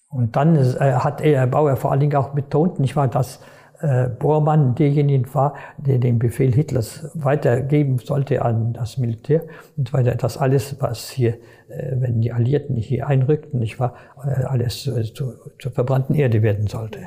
und 0.09 0.37
dann 0.37 0.57
äh, 0.57 0.93
hat 0.95 1.21
er 1.21 1.47
Bauer 1.47 1.77
vor 1.77 1.93
allen 1.93 2.01
Dingen 2.01 2.17
auch 2.17 2.31
betont, 2.31 2.81
nicht 2.81 2.97
wahr, 2.97 3.09
dass 3.09 3.41
äh, 3.81 4.09
Bormann 4.09 4.75
derjenige 4.75 5.33
war, 5.35 5.55
der 5.77 5.99
den 5.99 6.19
Befehl 6.19 6.53
Hitlers 6.53 7.11
weitergeben 7.15 7.99
sollte 7.99 8.43
an 8.43 8.73
das 8.73 8.99
Militär 8.99 9.43
und 9.77 9.93
weiter 9.93 10.15
das 10.15 10.37
alles, 10.37 10.77
was 10.81 11.11
hier, 11.11 11.35
äh, 11.69 11.93
wenn 11.97 12.21
die 12.21 12.33
Alliierten 12.33 12.77
hier 12.77 13.07
einrückten, 13.07 13.61
nicht 13.61 13.79
wahr, 13.79 13.95
äh, 14.25 14.45
alles 14.45 14.83
zu, 14.83 15.01
zu, 15.13 15.35
zur 15.59 15.73
verbrannten 15.73 16.15
Erde 16.15 16.43
werden 16.43 16.67
sollte. 16.67 17.01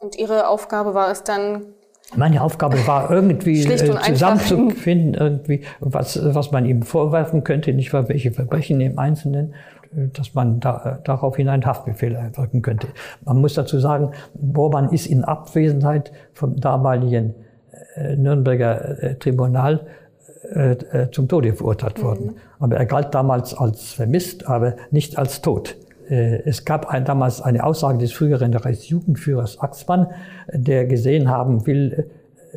Und 0.00 0.16
Ihre 0.16 0.48
Aufgabe 0.48 0.94
war 0.94 1.10
es 1.10 1.24
dann, 1.24 1.74
meine 2.16 2.42
Aufgabe 2.42 2.86
war 2.86 3.10
irgendwie 3.10 3.62
zusammenzufinden, 3.76 5.14
irgendwie, 5.14 5.64
was, 5.80 6.18
was 6.34 6.52
man 6.52 6.64
ihm 6.64 6.82
vorwerfen 6.82 7.44
könnte, 7.44 7.72
nicht 7.72 7.92
wahr, 7.92 8.08
welche 8.08 8.32
Verbrechen 8.32 8.80
im 8.80 8.98
Einzelnen 8.98 9.54
dass 9.92 10.34
man 10.34 10.60
da, 10.60 11.00
daraufhin 11.04 11.48
einen 11.48 11.66
Haftbefehl 11.66 12.14
erwirken 12.14 12.62
könnte. 12.62 12.88
Man 13.24 13.40
muss 13.40 13.54
dazu 13.54 13.78
sagen, 13.78 14.12
Bormann 14.34 14.90
ist 14.90 15.06
in 15.06 15.24
Abwesenheit 15.24 16.12
vom 16.32 16.56
damaligen 16.56 17.34
äh, 17.96 18.16
Nürnberger 18.16 19.02
äh, 19.02 19.14
Tribunal 19.16 19.86
äh, 20.54 20.72
äh, 20.72 21.10
zum 21.10 21.28
Tode 21.28 21.54
verurteilt 21.54 21.98
mhm. 21.98 22.02
worden. 22.02 22.36
Aber 22.60 22.76
er 22.76 22.86
galt 22.86 23.14
damals 23.14 23.52
als 23.54 23.92
vermisst, 23.92 24.46
aber 24.46 24.76
nicht 24.90 25.18
als 25.18 25.42
tot. 25.42 25.76
Äh, 26.08 26.42
es 26.44 26.64
gab 26.64 26.86
ein, 26.88 27.04
damals 27.04 27.40
eine 27.40 27.64
Aussage 27.64 27.98
des 27.98 28.12
früheren 28.12 28.54
Reichsjugendführers 28.54 29.60
Axmann, 29.60 30.06
der 30.52 30.86
gesehen 30.86 31.28
haben 31.28 31.66
will, 31.66 32.10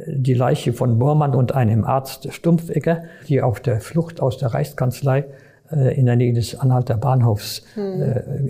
die 0.07 0.33
Leiche 0.33 0.73
von 0.73 0.97
Bormann 0.97 1.35
und 1.35 1.53
einem 1.53 1.83
Arzt 1.83 2.33
Stumpfegger, 2.33 3.03
die 3.27 3.43
auf 3.43 3.59
der 3.59 3.79
Flucht 3.79 4.21
aus 4.21 4.39
der 4.39 4.51
Reichskanzlei 4.51 5.19
äh, 5.19 5.25
in 5.71 6.05
der 6.05 6.15
Nähe 6.15 6.33
des 6.33 6.59
Anhalter 6.59 6.97
Bahnhofs 6.97 7.63
mhm. 7.75 8.01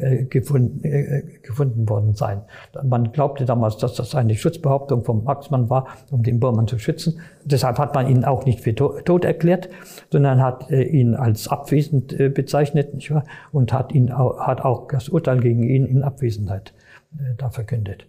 äh, 0.01 0.23
gefunden, 0.23 0.83
äh, 0.83 1.23
gefunden 1.41 1.87
worden 1.87 2.15
sein. 2.15 2.41
Man 2.83 3.11
glaubte 3.11 3.45
damals, 3.45 3.77
dass 3.77 3.93
das 3.93 4.15
eine 4.15 4.35
Schutzbehauptung 4.35 5.03
vom 5.03 5.23
Maxmann 5.23 5.69
war, 5.69 5.87
um 6.11 6.23
den 6.23 6.39
Bormann 6.39 6.67
zu 6.67 6.79
schützen. 6.79 7.21
Deshalb 7.45 7.77
hat 7.77 7.93
man 7.95 8.09
ihn 8.09 8.25
auch 8.25 8.45
nicht 8.45 8.61
für 8.61 8.75
tot 8.75 9.25
erklärt, 9.25 9.69
sondern 10.11 10.41
hat 10.41 10.69
äh, 10.71 10.83
ihn 10.83 11.15
als 11.15 11.47
abwesend 11.47 12.19
äh, 12.19 12.29
bezeichnet 12.29 12.93
nicht 12.93 13.11
wahr? 13.11 13.23
und 13.51 13.71
hat, 13.71 13.93
ihn 13.93 14.11
auch, 14.11 14.39
hat 14.39 14.61
auch 14.61 14.87
das 14.87 15.09
Urteil 15.09 15.39
gegen 15.39 15.63
ihn 15.63 15.85
in 15.85 16.03
Abwesenheit 16.03 16.73
äh, 17.13 17.35
da 17.37 17.49
verkündet. 17.49 18.05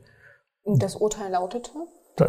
Das 0.64 0.96
Urteil 0.96 1.30
lautete? 1.30 1.70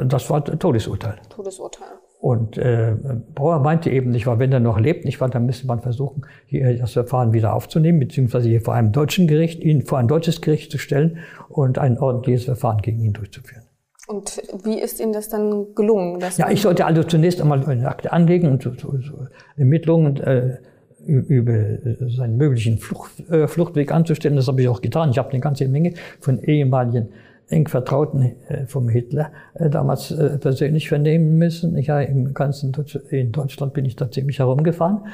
Das 0.08 0.30
war 0.30 0.44
Todesurteil. 0.44 1.16
Todesurteil. 1.30 1.88
Und 2.26 2.58
äh, 2.58 2.96
Bauer 3.36 3.60
meinte 3.60 3.92
eben 3.92 4.10
nicht 4.10 4.26
wahr, 4.26 4.40
wenn 4.40 4.52
er 4.52 4.60
noch 4.60 4.80
lebt, 4.80 5.06
nicht 5.06 5.22
wahr, 5.22 5.30
dann 5.30 5.46
müsste 5.46 5.68
man 5.68 5.82
versuchen, 5.82 6.26
hier 6.48 6.76
das 6.76 6.94
Verfahren 6.94 7.34
wieder 7.34 7.54
aufzunehmen, 7.54 8.00
beziehungsweise 8.00 8.50
hier 8.50 8.62
vor 8.62 8.74
einem 8.74 8.92
deutschen 8.92 9.28
Gericht, 9.28 9.64
ihn 9.64 9.84
vor 9.84 10.00
ein 10.00 10.08
deutsches 10.08 10.42
Gericht 10.42 10.72
zu 10.72 10.80
stellen 10.80 11.20
und 11.50 11.78
ein 11.78 12.00
ordentliches 12.00 12.46
Verfahren 12.46 12.82
gegen 12.82 13.00
ihn 13.00 13.14
durchzuführen. 13.14 13.62
Und 14.08 14.42
wie 14.64 14.82
ist 14.82 15.00
Ihnen 15.00 15.14
das 15.14 15.30
dann 15.30 15.76
gelungen? 15.76 16.20
ja, 16.38 16.50
ich 16.50 16.64
sollte 16.64 16.88
also 16.88 17.04
zunächst 17.04 17.40
einmal 17.42 17.64
eine 17.64 17.88
Akte 17.88 18.12
anlegen 18.12 18.50
und 18.50 18.64
so, 18.64 18.72
so, 18.72 19.00
so 19.02 19.28
Ermittlungen 19.56 20.18
äh, 20.18 20.58
über 21.06 21.78
seinen 22.10 22.38
möglichen 22.38 22.80
Flucht, 22.80 23.20
äh, 23.30 23.48
Fluchtweg 23.48 23.92
anzustellen. 23.92 24.36
Das 24.36 24.48
habe 24.48 24.64
ich 24.64 24.68
auch 24.68 24.82
getan. 24.82 25.12
Ich 25.12 25.20
habe 25.20 25.30
eine 25.30 25.42
ganze 25.42 25.68
Menge 25.68 25.94
von 26.20 26.40
ehemaligen 26.40 27.10
eng 27.50 27.68
Vertrauten 27.68 28.36
äh, 28.48 28.66
vom 28.66 28.90
Hitler 28.90 29.32
äh, 29.54 29.70
damals 29.70 30.12
äh, 30.12 30.38
persönlich 30.38 30.90
vernehmen 30.90 31.38
müssen. 31.38 31.78
Ja, 31.78 32.02
im 32.02 32.34
ganzen 32.34 32.72
Deutsch, 32.72 32.96
in 33.10 33.32
Deutschland 33.32 33.74
bin 33.74 33.86
ich 33.86 33.96
da 33.96 34.10
ziemlich 34.10 34.40
herumgefahren. 34.40 35.08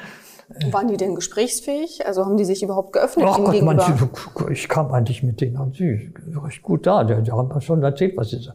Waren 0.70 0.88
die 0.88 0.98
denn 0.98 1.14
gesprächsführig? 1.14 2.06
Also 2.06 2.26
haben 2.26 2.36
die 2.36 2.44
sich 2.44 2.62
überhaupt 2.62 2.92
geöffnet? 2.92 3.26
Ach 3.26 3.38
Gott, 3.38 3.62
manche, 3.62 3.94
ich 4.50 4.68
kam 4.68 4.92
eigentlich 4.92 5.22
mit 5.22 5.40
denen 5.40 5.56
an 5.56 5.72
sie 5.72 6.12
recht 6.44 6.62
gut 6.62 6.86
da. 6.86 7.04
Die, 7.04 7.22
die 7.22 7.32
haben 7.32 7.58
schon 7.62 7.82
erzählt, 7.82 8.18
was 8.18 8.30
sie 8.30 8.38
so, 8.38 8.52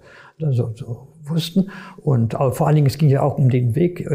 so, 0.52 0.72
so 0.76 1.08
wussten. 1.24 1.72
Und 2.04 2.34
vor 2.34 2.68
allen 2.68 2.76
Dingen, 2.76 2.88
es 2.88 3.00
ging 3.00 3.10
ja 3.10 3.24
auch 3.24 3.40
um 3.40 3.50
den 3.50 3.74
Weg, 3.74 4.08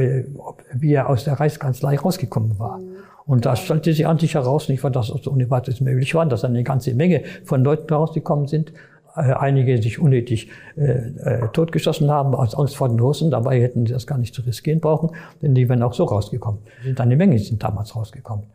wie 0.75 0.92
er 0.92 1.09
aus 1.09 1.25
der 1.25 1.40
Reichskanzlei 1.40 1.97
rausgekommen 1.97 2.57
war. 2.61 2.78
Mhm. 2.78 2.92
Und 3.25 3.47
da 3.47 3.57
stellte 3.57 3.92
sich 3.92 4.07
an 4.07 4.19
sich 4.19 4.35
heraus, 4.35 4.69
nicht, 4.69 4.83
weil 4.83 4.90
das 4.90 5.11
ohne 5.26 5.49
weiteres 5.50 5.81
möglich 5.81 6.14
war, 6.14 6.26
dass 6.26 6.45
eine 6.45 6.64
ganze 6.64 6.95
Menge 6.95 7.23
von 7.45 7.62
Leuten 7.64 7.92
rausgekommen 7.92 8.47
sind, 8.47 8.73
einige 9.14 9.81
sich 9.81 9.99
unnötig 9.99 10.50
äh, 10.76 10.83
äh, 10.83 11.49
totgeschossen 11.52 12.11
haben 12.11 12.35
aus 12.35 12.54
Angst 12.54 12.76
vor 12.76 12.88
den 12.88 12.99
Russen. 13.00 13.31
Dabei 13.31 13.61
hätten 13.61 13.87
sie 13.87 13.92
das 13.92 14.07
gar 14.07 14.19
nicht 14.19 14.35
zu 14.35 14.42
riskieren 14.42 14.81
brauchen, 14.81 15.11
denn 15.40 15.54
die 15.54 15.69
wären 15.69 15.83
auch 15.83 15.92
so 15.92 16.04
rausgekommen. 16.04 16.62
Sind 16.83 17.00
eine 17.00 17.16
Menge 17.16 17.38
sind 17.38 17.62
damals 17.62 17.95
rausgekommen. 17.95 18.47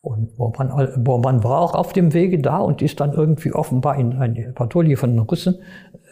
Und 0.00 0.36
Bormann, 0.36 1.04
Bormann 1.04 1.44
war 1.44 1.60
auch 1.60 1.74
auf 1.74 1.92
dem 1.92 2.12
Wege 2.12 2.40
da 2.40 2.58
und 2.58 2.82
ist 2.82 2.98
dann 3.00 3.12
irgendwie 3.12 3.52
offenbar 3.52 3.96
in 3.96 4.14
eine 4.14 4.52
Patrouille 4.52 4.96
von 4.96 5.10
den 5.10 5.20
Russen 5.20 5.60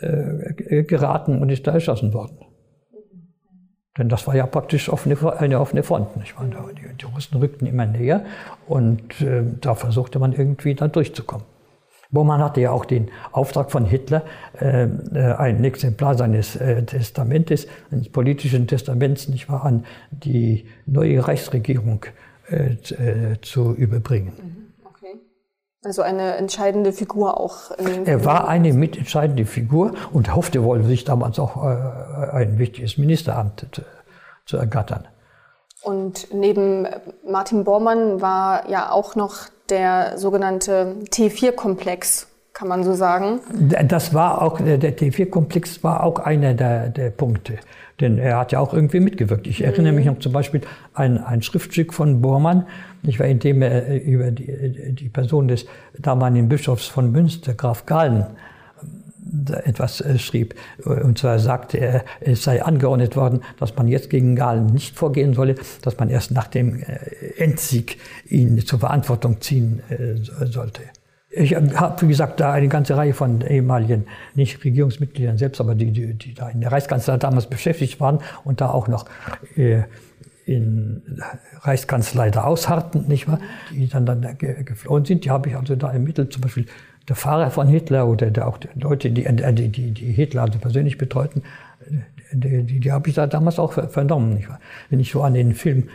äh, 0.01 0.85
geraten 0.85 1.41
und 1.41 1.51
ist 1.51 1.67
da 1.67 1.73
erschossen 1.73 2.15
worden. 2.15 2.39
Denn 3.99 4.09
das 4.09 4.27
war 4.27 4.37
ja 4.37 4.47
praktisch 4.47 4.89
offene, 4.89 5.17
eine 5.39 5.61
offene 5.61 5.83
Front. 5.83 6.17
Nicht 6.17 6.39
wahr? 6.39 6.47
Die, 6.47 6.97
die 6.97 7.05
Russen 7.05 7.39
rückten 7.39 7.67
immer 7.67 7.85
näher 7.85 8.25
und 8.69 9.21
äh, 9.21 9.43
da 9.61 9.75
versuchte 9.75 10.21
man 10.21 10.33
irgendwie 10.33 10.75
da 10.75 10.87
durchzukommen. 10.87 11.45
Bormann 12.11 12.43
hatte 12.43 12.61
ja 12.61 12.73
auch 12.73 12.85
den 12.85 13.11
Auftrag 13.33 13.71
von 13.71 13.85
Hitler, 13.85 14.23
äh, 14.61 14.85
äh, 14.85 15.35
ein 15.35 15.63
Exemplar 15.63 16.17
seines 16.17 16.57
äh, 16.57 16.83
Testamentes, 16.85 17.67
eines 17.91 18.09
politischen 18.11 18.67
Testaments, 18.67 19.29
nicht 19.29 19.49
wahr, 19.49 19.65
an 19.65 19.85
die 20.11 20.67
neue 20.87 21.27
Reichsregierung 21.27 22.07
äh, 22.51 22.73
äh, 22.73 23.41
zu 23.43 23.75
überbringen. 23.75 24.33
Mhm, 24.37 24.89
okay. 24.89 25.21
Also 25.85 26.03
eine 26.03 26.35
entscheidende 26.35 26.93
Figur 26.93 27.39
auch. 27.39 27.71
er 28.05 28.25
war 28.25 28.49
eine 28.49 28.73
mitentscheidende 28.73 29.47
Figur 29.47 29.93
und 30.13 30.35
hoffte 30.35 30.65
wohl, 30.65 30.83
sich 30.83 31.05
damals 31.05 31.39
auch 31.39 31.65
äh, 31.65 32.31
ein 32.33 32.59
wichtiges 32.59 32.99
Ministeramt 32.99 33.67
zu, 33.71 33.83
zu 34.47 34.57
ergattern. 34.57 35.07
Und 35.83 36.35
neben 36.35 36.87
Martin 37.27 37.65
Bormann 37.65 38.21
war 38.21 38.69
ja 38.69 38.91
auch 38.91 39.15
noch 39.15 39.47
der 39.71 40.19
sogenannte 40.19 40.97
T4-Komplex, 41.11 42.27
kann 42.53 42.69
man 42.69 42.85
so 42.85 42.93
sagen. 42.95 43.41
Das 43.85 44.13
war 44.13 44.43
auch, 44.43 44.61
der 44.61 44.79
T4-Komplex 44.79 45.83
war 45.83 46.03
auch 46.03 46.19
einer 46.19 46.55
der, 46.55 46.89
der 46.89 47.11
Punkte. 47.11 47.59
Denn 48.01 48.19
er 48.19 48.39
hat 48.39 48.53
ja 48.53 48.61
auch 48.61 48.73
irgendwie 48.73 49.01
mitgewirkt. 49.01 49.47
Ich 49.47 49.63
erinnere 49.63 49.93
mhm. 49.93 49.99
mich 49.99 50.07
noch 50.07 50.19
zum 50.19 50.33
Beispiel 50.33 50.63
an 50.95 51.19
ein 51.19 51.43
Schriftstück 51.43 51.93
von 51.93 52.21
Bormann, 52.21 52.67
ich 53.03 53.19
war, 53.19 53.27
in 53.27 53.39
dem 53.39 53.63
er 53.63 54.03
über 54.03 54.31
die, 54.31 54.95
die 54.95 55.09
Person 55.09 55.49
des 55.49 55.67
damaligen 55.99 56.49
Bischofs 56.49 56.87
von 56.87 57.11
Münster, 57.13 57.55
Graf 57.55 57.87
Galen, 57.87 58.27
etwas 59.65 60.01
äh, 60.01 60.19
schrieb. 60.19 60.55
Und 60.85 61.19
zwar 61.19 61.39
sagte 61.39 61.79
er, 61.79 62.05
es 62.21 62.43
sei 62.43 62.63
angeordnet 62.63 63.17
worden, 63.17 63.43
dass 63.59 63.77
man 63.77 63.89
jetzt 63.89 64.11
gegen 64.11 64.37
Galen 64.37 64.67
nicht 64.67 64.97
vorgehen 64.97 65.35
solle, 65.35 65.55
dass 65.83 65.99
man 65.99 66.11
erst 66.11 66.31
nach 66.31 66.49
dem 66.49 66.83
äh, 66.83 66.97
Endsieg 67.39 67.99
ihn 68.29 68.59
zur 68.65 68.81
Verantwortung 68.81 69.41
ziehen 69.41 69.83
äh, 69.89 70.17
sollte. 70.47 70.83
Ich 71.33 71.55
habe, 71.55 72.03
wie 72.03 72.09
gesagt, 72.09 72.41
da 72.41 72.53
eine 72.53 72.67
ganze 72.67 72.97
Reihe 72.97 73.15
von 73.15 73.41
ehemaligen, 73.43 74.07
nicht 74.35 74.65
Regierungsmitgliedern 74.65 75.39
selbst, 75.39 75.61
aber 75.61 75.77
die, 75.77 75.93
die, 75.93 76.15
die 76.15 76.35
da 76.35 76.49
in 76.49 76.61
der 76.61 76.73
Reichskanzlei 76.73 77.19
damals 77.19 77.47
beschäftigt 77.47 78.01
waren 78.01 78.19
und 78.43 78.61
da 78.61 78.71
auch 78.71 78.89
noch 78.89 79.07
äh, 79.57 79.83
in 80.45 81.03
Reichskanzlei 81.61 82.31
da 82.31 82.43
ausharrten, 82.43 83.07
nicht 83.07 83.29
wahr? 83.29 83.39
Die 83.71 83.89
dann, 83.89 84.07
dann 84.07 84.37
geflohen 84.39 85.05
sind, 85.05 85.25
die 85.25 85.31
habe 85.31 85.49
ich 85.49 85.57
also 85.57 85.77
da 85.77 85.93
ermittelt, 85.93 86.33
zum 86.33 86.43
Beispiel 86.43 86.67
der 87.09 87.17
Fahrer 87.17 87.51
von 87.51 87.67
Hitler 87.67 88.07
oder 88.07 88.31
der, 88.31 88.47
auch 88.47 88.59
die 88.59 88.69
Leute, 88.75 89.11
die, 89.11 89.25
die, 89.25 89.69
die, 89.69 89.91
die 89.91 90.13
Hitler 90.13 90.43
also 90.43 90.59
persönlich 90.59 90.99
betreuten, 90.99 91.43
die, 92.33 92.63
die, 92.63 92.81
die 92.81 92.93
habe 92.93 93.09
ich 93.09 93.15
da 93.15 93.27
damals 93.27 93.59
auch 93.59 93.73
vernommen. 93.73 94.35
Nicht 94.35 94.49
wahr? 94.49 94.61
Wenn 94.89 95.01
ich 95.01 95.11
so 95.11 95.23
an 95.23 95.35
den 95.35 95.55
Film, 95.55 95.89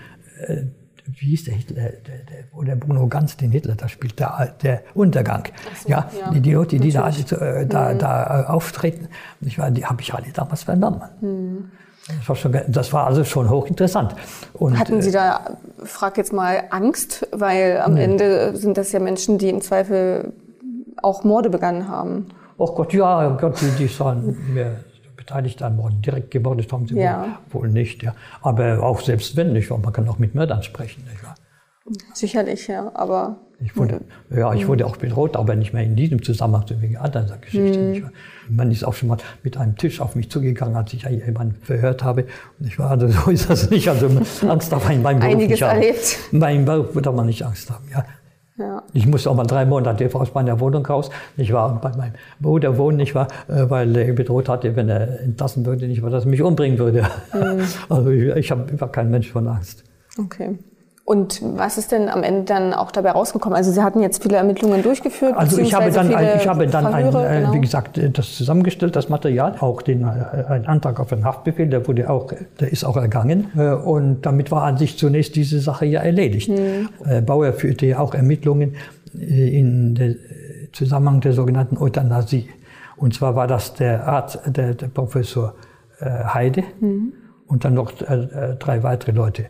äh, 0.48 0.64
wie 1.06 1.28
hieß 1.28 1.46
der 1.46 1.54
Hitler, 1.54 1.76
der, 1.76 1.90
der, 1.90 2.44
wo 2.52 2.64
der 2.64 2.76
Bruno 2.76 3.08
Ganz 3.08 3.38
den 3.38 3.52
Hitler 3.52 3.76
da 3.76 3.88
spielt, 3.88 4.20
der, 4.20 4.56
der 4.62 4.82
Untergang. 4.94 5.48
So, 5.84 5.90
ja, 5.90 6.10
ja, 6.20 6.32
die, 6.32 6.42
die 6.42 6.54
Leute, 6.54 6.80
die 6.80 6.92
da, 6.92 7.10
äh, 7.10 7.68
da, 7.68 7.94
mhm. 7.94 8.00
da 8.00 8.42
äh, 8.42 8.46
auftreten, 8.48 9.08
nicht 9.40 9.58
wahr, 9.60 9.72
die 9.72 9.86
habe 9.86 10.02
ich 10.02 10.14
alle 10.14 10.28
damals 10.34 10.64
vernommen. 10.64 11.02
Mhm. 11.22 11.72
Das 12.08 12.30
war, 12.30 12.36
schon, 12.36 12.56
das 12.68 12.94
war 12.94 13.08
also 13.08 13.24
schon 13.24 13.50
hochinteressant. 13.50 14.16
Und, 14.54 14.78
Hatten 14.78 15.02
Sie 15.02 15.10
äh, 15.10 15.14
da, 15.14 15.58
frag 15.84 16.18
jetzt 16.18 16.34
mal, 16.34 16.66
Angst? 16.70 17.28
Weil 17.32 17.82
am 17.82 17.96
nee. 17.96 18.04
Ende 18.04 18.56
sind 18.56 18.78
das 18.78 18.92
ja 18.92 19.00
Menschen, 19.00 19.40
die 19.40 19.50
im 19.50 19.62
Zweifel 19.62 20.34
auch 21.06 21.24
Morde 21.24 21.50
begangen 21.50 21.88
haben. 21.88 22.28
Oh 22.58 22.74
Gott, 22.74 22.94
ja, 22.94 23.30
Gott, 23.30 23.60
die, 23.62 23.86
die 23.86 24.00
waren 24.00 24.54
mehr 24.54 24.78
beteiligt 25.16 25.62
an 25.62 25.76
Morden. 25.76 26.02
Direkt 26.02 26.32
gemordet 26.32 26.72
haben 26.72 26.88
sie 26.88 26.96
ja. 26.96 27.40
wohl, 27.52 27.64
wohl, 27.64 27.70
nicht. 27.70 28.04
Ja. 28.04 28.16
Aber 28.42 28.82
auch 28.84 29.02
selbst 29.02 29.36
wenn 29.36 29.54
nicht, 29.54 29.70
man 29.70 29.92
kann 29.92 30.08
auch 30.08 30.20
mit 30.20 30.36
Mördern 30.36 30.64
sprechen. 30.64 31.04
Nicht 31.10 31.24
wahr? 31.24 31.36
Sicherlich, 32.14 32.68
ja, 32.68 32.92
aber. 32.94 33.38
Ich 33.64 33.78
wurde, 33.78 34.02
ja, 34.36 34.54
ich 34.54 34.68
wurde 34.68 34.86
auch 34.86 34.98
bedroht, 34.98 35.38
aber 35.38 35.56
nicht 35.56 35.74
mehr 35.74 35.84
in 35.84 35.96
diesem 35.96 36.22
Zusammenhang, 36.22 36.66
sondern 36.68 36.84
wegen 36.84 36.98
anderer 36.98 37.38
Geschichten. 37.38 37.92
Mhm. 37.92 38.10
Man 38.50 38.70
ist 38.70 38.84
auch 38.84 38.94
schon 38.94 39.08
mal 39.08 39.18
mit 39.44 39.56
einem 39.56 39.78
Tisch 39.78 40.02
auf 40.02 40.16
mich 40.16 40.30
zugegangen, 40.30 40.76
als 40.76 40.92
ich 40.94 41.04
jemanden 41.04 41.56
verhört 41.62 42.04
habe. 42.04 42.26
Und 42.60 42.68
ich 42.68 42.78
war, 42.80 42.92
also 42.92 43.08
so 43.08 43.32
ist 43.32 43.50
das 43.50 43.70
nicht. 43.70 43.88
Also 43.88 44.08
Angst 44.48 44.72
darf 44.72 44.84
man 44.84 44.94
in 44.94 45.02
meinem 45.04 45.20
Beruf 45.20 45.34
Einiges 45.34 45.52
nicht 45.52 45.64
haben. 45.64 45.82
erlebt. 45.82 46.20
In 46.32 46.40
meinem 46.40 46.66
Beruf 46.66 47.02
darf 47.02 47.16
man 47.16 47.28
nicht 47.28 47.44
Angst 47.44 47.70
haben, 47.70 47.86
ja. 47.92 48.04
Ja. 48.58 48.84
Ich 48.94 49.06
musste 49.06 49.30
auch 49.30 49.36
mal 49.36 49.46
drei 49.46 49.66
Monate 49.66 50.10
aus 50.14 50.34
meiner 50.34 50.60
Wohnung 50.62 50.86
raus. 50.86 51.10
Ich 51.36 51.52
war 51.52 51.82
bei 51.82 51.90
meinem 51.96 52.14
Bruder 52.40 52.78
wohnen, 52.78 52.98
nicht 52.98 53.14
wahr, 53.14 53.28
äh, 53.50 53.70
weil 53.70 53.96
er 53.98 54.14
bedroht 54.14 54.48
hatte, 54.48 54.76
wenn 54.78 54.88
er 54.88 55.20
entlassen 55.20 55.66
würde, 55.66 55.88
nicht 55.88 56.02
dass 56.04 56.24
er 56.24 56.30
mich 56.30 56.42
umbringen 56.42 56.80
würde. 56.80 57.08
Mhm. 57.34 57.64
Also 57.90 58.10
ich, 58.12 58.36
ich 58.36 58.52
habe 58.52 58.72
einfach 58.72 58.92
keinen 58.92 59.12
Mensch 59.12 59.32
von 59.32 59.48
Angst. 59.48 59.84
Okay. 60.18 60.58
Und 61.08 61.40
was 61.44 61.78
ist 61.78 61.92
denn 61.92 62.10
am 62.10 62.24
Ende 62.24 62.46
dann 62.46 62.74
auch 62.74 62.90
dabei 62.90 63.12
rausgekommen? 63.12 63.56
Also 63.56 63.72
Sie 63.72 63.84
hatten 63.84 64.02
jetzt 64.02 64.24
viele 64.24 64.38
Ermittlungen 64.38 64.82
durchgeführt. 64.82 65.38
Also 65.38 65.60
ich 65.60 65.72
habe 65.76 65.92
dann, 65.92 66.12
ein, 66.12 66.40
ich 66.40 66.48
habe 66.48 66.66
dann 66.66 66.88
ein, 66.88 67.06
äh, 67.06 67.12
genau. 67.12 67.54
wie 67.54 67.62
gesagt, 67.62 68.00
äh, 68.00 68.10
das 68.10 68.36
zusammengestellt, 68.36 68.96
das 68.96 69.08
Material, 69.08 69.56
auch 69.60 69.84
den, 69.84 70.02
äh, 70.02 70.46
ein 70.50 70.66
Antrag 70.66 71.00
auf 71.00 71.14
einen 71.14 71.24
Haftbefehl, 71.24 71.68
der 71.70 71.88
wurde 71.88 72.10
auch, 72.10 72.34
der 72.60 72.72
ist 72.72 72.84
auch 72.84 72.98
ergangen. 72.98 73.52
Und 73.86 74.26
damit 74.26 74.50
war 74.50 74.64
an 74.64 74.78
sich 74.78 74.98
zunächst 74.98 75.36
diese 75.36 75.60
Sache 75.60 75.86
ja 75.86 76.02
erledigt. 76.02 76.50
Hm. 76.50 76.90
Bauer 77.24 77.54
führte 77.54 77.86
ja 77.86 78.00
auch 78.00 78.16
Ermittlungen 78.16 78.76
in 79.14 79.94
der 79.94 80.16
Zusammenhang 80.74 81.22
der 81.22 81.34
sogenannten 81.34 81.78
Euthanasie. 81.78 82.50
Und 82.98 83.14
zwar 83.14 83.36
war 83.36 83.46
das 83.46 83.76
der 83.76 84.08
Arzt, 84.08 84.40
der, 84.48 84.74
der 84.74 84.88
Professor 84.88 85.54
Heide. 86.02 86.64
Hm 86.80 87.14
und 87.48 87.64
dann 87.64 87.76
noch 87.76 87.92
drei 87.92 88.82
weitere 88.82 89.12
Leute. 89.12 89.46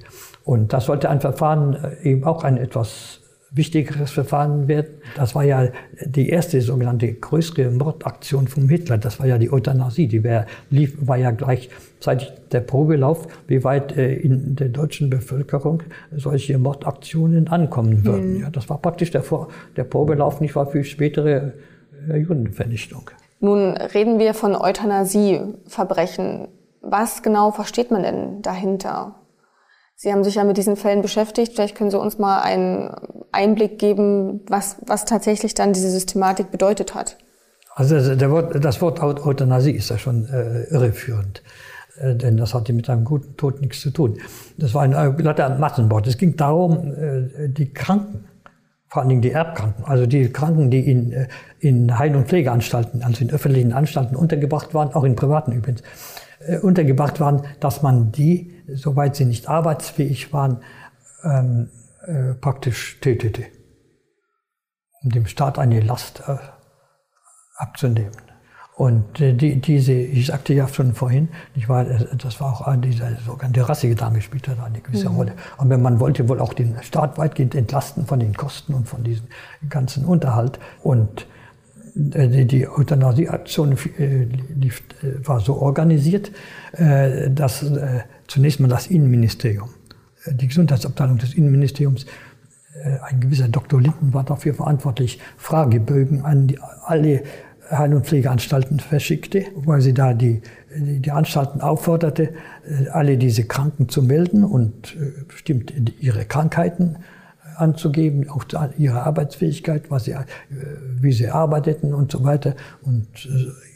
Und 0.45 0.73
das 0.73 0.85
sollte 0.85 1.09
ein 1.09 1.19
Verfahren 1.19 1.77
eben 2.03 2.23
auch 2.23 2.43
ein 2.43 2.57
etwas 2.57 3.19
wichtigeres 3.55 4.11
Verfahren 4.11 4.67
werden. 4.67 5.01
Das 5.15 5.33
war 5.33 5.43
ja 5.43 5.69
die 6.05 6.29
erste 6.29 6.61
sogenannte 6.61 7.11
größere 7.13 7.71
Mordaktion 7.71 8.47
von 8.47 8.67
Hitler. 8.67 8.97
Das 8.97 9.19
war 9.19 9.27
ja 9.27 9.37
die 9.37 9.51
Euthanasie. 9.51 10.07
Die 10.07 10.23
wär, 10.23 10.45
lief, 10.69 10.95
war 10.99 11.17
ja 11.17 11.31
gleichzeitig 11.31 12.31
der 12.51 12.59
Probelauf, 12.59 13.27
wie 13.47 13.63
weit 13.63 13.95
äh, 13.97 14.13
in 14.13 14.55
der 14.55 14.69
deutschen 14.69 15.09
Bevölkerung 15.09 15.83
solche 16.15 16.57
Mordaktionen 16.57 17.47
ankommen 17.47 18.05
würden. 18.05 18.35
Mhm. 18.35 18.41
Ja, 18.41 18.49
das 18.49 18.69
war 18.69 18.77
praktisch 18.77 19.11
der, 19.11 19.23
der 19.77 19.83
Probelauf 19.85 20.41
nicht 20.41 20.55
war 20.55 20.67
für 20.67 20.83
spätere 20.83 21.53
äh, 22.09 22.17
Judenvernichtung. 22.17 23.09
Nun 23.39 23.77
reden 23.77 24.19
wir 24.19 24.33
von 24.33 24.55
Euthanasieverbrechen. 24.55 26.49
Was 26.81 27.23
genau 27.23 27.51
versteht 27.51 27.89
man 27.89 28.03
denn 28.03 28.41
dahinter? 28.41 29.15
Sie 29.97 30.11
haben 30.11 30.23
sich 30.23 30.35
ja 30.35 30.43
mit 30.43 30.57
diesen 30.57 30.75
Fällen 30.75 31.01
beschäftigt. 31.01 31.53
Vielleicht 31.53 31.75
können 31.75 31.89
Sie 31.89 31.99
uns 31.99 32.17
mal 32.17 32.41
einen 32.41 32.93
Einblick 33.31 33.79
geben, 33.79 34.41
was, 34.47 34.77
was 34.85 35.05
tatsächlich 35.05 35.53
dann 35.53 35.73
diese 35.73 35.89
Systematik 35.89 36.51
bedeutet 36.51 36.95
hat. 36.95 37.17
Also 37.75 37.95
Wort, 38.29 38.63
das 38.63 38.81
Wort 38.81 39.01
Euthanasie 39.01 39.71
ist 39.71 39.89
ja 39.89 39.97
schon 39.97 40.27
äh, 40.29 40.63
irreführend, 40.73 41.43
äh, 41.97 42.15
denn 42.15 42.37
das 42.37 42.53
hatte 42.53 42.71
mit 42.71 42.89
einem 42.89 43.03
guten 43.03 43.35
Tod 43.35 43.59
nichts 43.59 43.81
zu 43.81 43.91
tun. 43.91 44.17
Das 44.57 44.73
war 44.73 44.83
ein 44.83 45.17
glatter 45.17 45.57
Massenmord. 45.57 46.07
Es 46.07 46.17
ging 46.17 46.37
darum, 46.37 46.93
äh, 46.93 47.49
die 47.49 47.73
Kranken, 47.73 48.25
vor 48.87 49.01
allen 49.01 49.09
Dingen 49.09 49.21
die 49.21 49.31
Erbkranken, 49.31 49.83
also 49.83 50.05
die 50.05 50.31
Kranken, 50.31 50.71
die 50.71 50.89
in, 50.89 51.11
äh, 51.11 51.27
in 51.59 51.99
Heil- 51.99 52.15
und 52.15 52.27
Pflegeanstalten, 52.27 53.03
also 53.03 53.23
in 53.25 53.31
öffentlichen 53.31 53.73
Anstalten 53.73 54.15
untergebracht 54.15 54.73
waren, 54.73 54.93
auch 54.93 55.03
in 55.03 55.17
privaten 55.17 55.51
übrigens, 55.51 55.81
äh, 55.81 55.83
untergebracht 56.61 57.19
waren, 57.19 57.43
dass 57.59 57.81
man 57.81 58.11
die 58.11 58.55
soweit 58.67 59.15
sie 59.15 59.25
nicht 59.25 59.47
arbeitsfähig 59.47 60.33
waren, 60.33 60.61
ähm, 61.23 61.69
äh, 62.05 62.33
praktisch 62.33 62.99
tötete, 63.01 63.45
um 65.03 65.11
dem 65.11 65.27
Staat 65.27 65.59
eine 65.59 65.81
Last 65.81 66.23
äh, 66.27 66.37
abzunehmen. 67.57 68.11
Und 68.75 69.21
äh, 69.21 69.33
die, 69.33 69.61
diese, 69.61 69.93
ich 69.93 70.27
sagte 70.27 70.53
ja 70.53 70.67
schon 70.67 70.93
vorhin, 70.93 71.29
ich 71.55 71.69
war, 71.69 71.87
äh, 71.87 72.05
das 72.17 72.41
war 72.41 72.53
auch 72.53 72.75
dieser 72.77 73.15
sogenannte 73.25 73.67
Rassegedanke 73.67 74.21
spielte 74.21 74.55
da 74.55 74.65
eine 74.65 74.81
gewisse 74.81 75.09
mhm. 75.09 75.15
Rolle. 75.15 75.33
Aber 75.57 75.77
man 75.77 75.99
wollte 75.99 76.27
wohl 76.27 76.41
auch 76.41 76.53
den 76.53 76.81
Staat 76.83 77.17
weitgehend 77.17 77.55
entlasten 77.55 78.05
von 78.05 78.19
den 78.19 78.33
Kosten 78.33 78.73
und 78.73 78.87
von 78.87 79.03
diesem 79.03 79.27
ganzen 79.69 80.05
Unterhalt. 80.05 80.59
Und 80.83 81.21
äh, 81.21 81.25
die, 81.95 82.45
die 82.45 82.67
Euthanasieaktion 82.67 83.77
äh, 83.97 84.27
war 85.23 85.39
so 85.39 85.55
organisiert, 85.55 86.31
dass 86.73 87.63
zunächst 88.27 88.59
mal 88.59 88.67
das 88.67 88.87
Innenministerium, 88.87 89.69
äh, 90.25 90.33
die 90.33 90.47
Gesundheitsabteilung 90.47 91.17
des 91.17 91.33
Innenministeriums, 91.33 92.05
äh, 92.83 92.97
ein 93.03 93.19
gewisser 93.19 93.47
Dr. 93.47 93.81
Linden 93.81 94.13
war 94.13 94.23
dafür 94.23 94.53
verantwortlich, 94.53 95.19
Fragebögen 95.37 96.23
an 96.23 96.47
die, 96.47 96.59
alle 96.83 97.23
Heil- 97.69 97.95
und 97.95 98.05
Pflegeanstalten 98.05 98.79
verschickte, 98.79 99.45
weil 99.55 99.81
sie 99.81 99.93
da 99.93 100.13
die, 100.13 100.41
die 100.75 101.09
Anstalten 101.09 101.61
aufforderte, 101.61 102.33
äh, 102.67 102.89
alle 102.89 103.17
diese 103.17 103.45
Kranken 103.45 103.89
zu 103.89 104.03
melden 104.03 104.43
und 104.43 104.95
bestimmt 105.27 105.73
ihre 105.99 106.25
Krankheiten 106.25 106.97
anzugeben, 107.57 108.29
auch 108.29 108.45
ihre 108.77 109.03
Arbeitsfähigkeit, 109.03 109.89
was 109.89 110.05
sie, 110.05 110.15
wie 110.99 111.13
sie 111.13 111.29
arbeiteten 111.29 111.93
und 111.93 112.11
so 112.11 112.23
weiter. 112.23 112.55
Und 112.81 113.07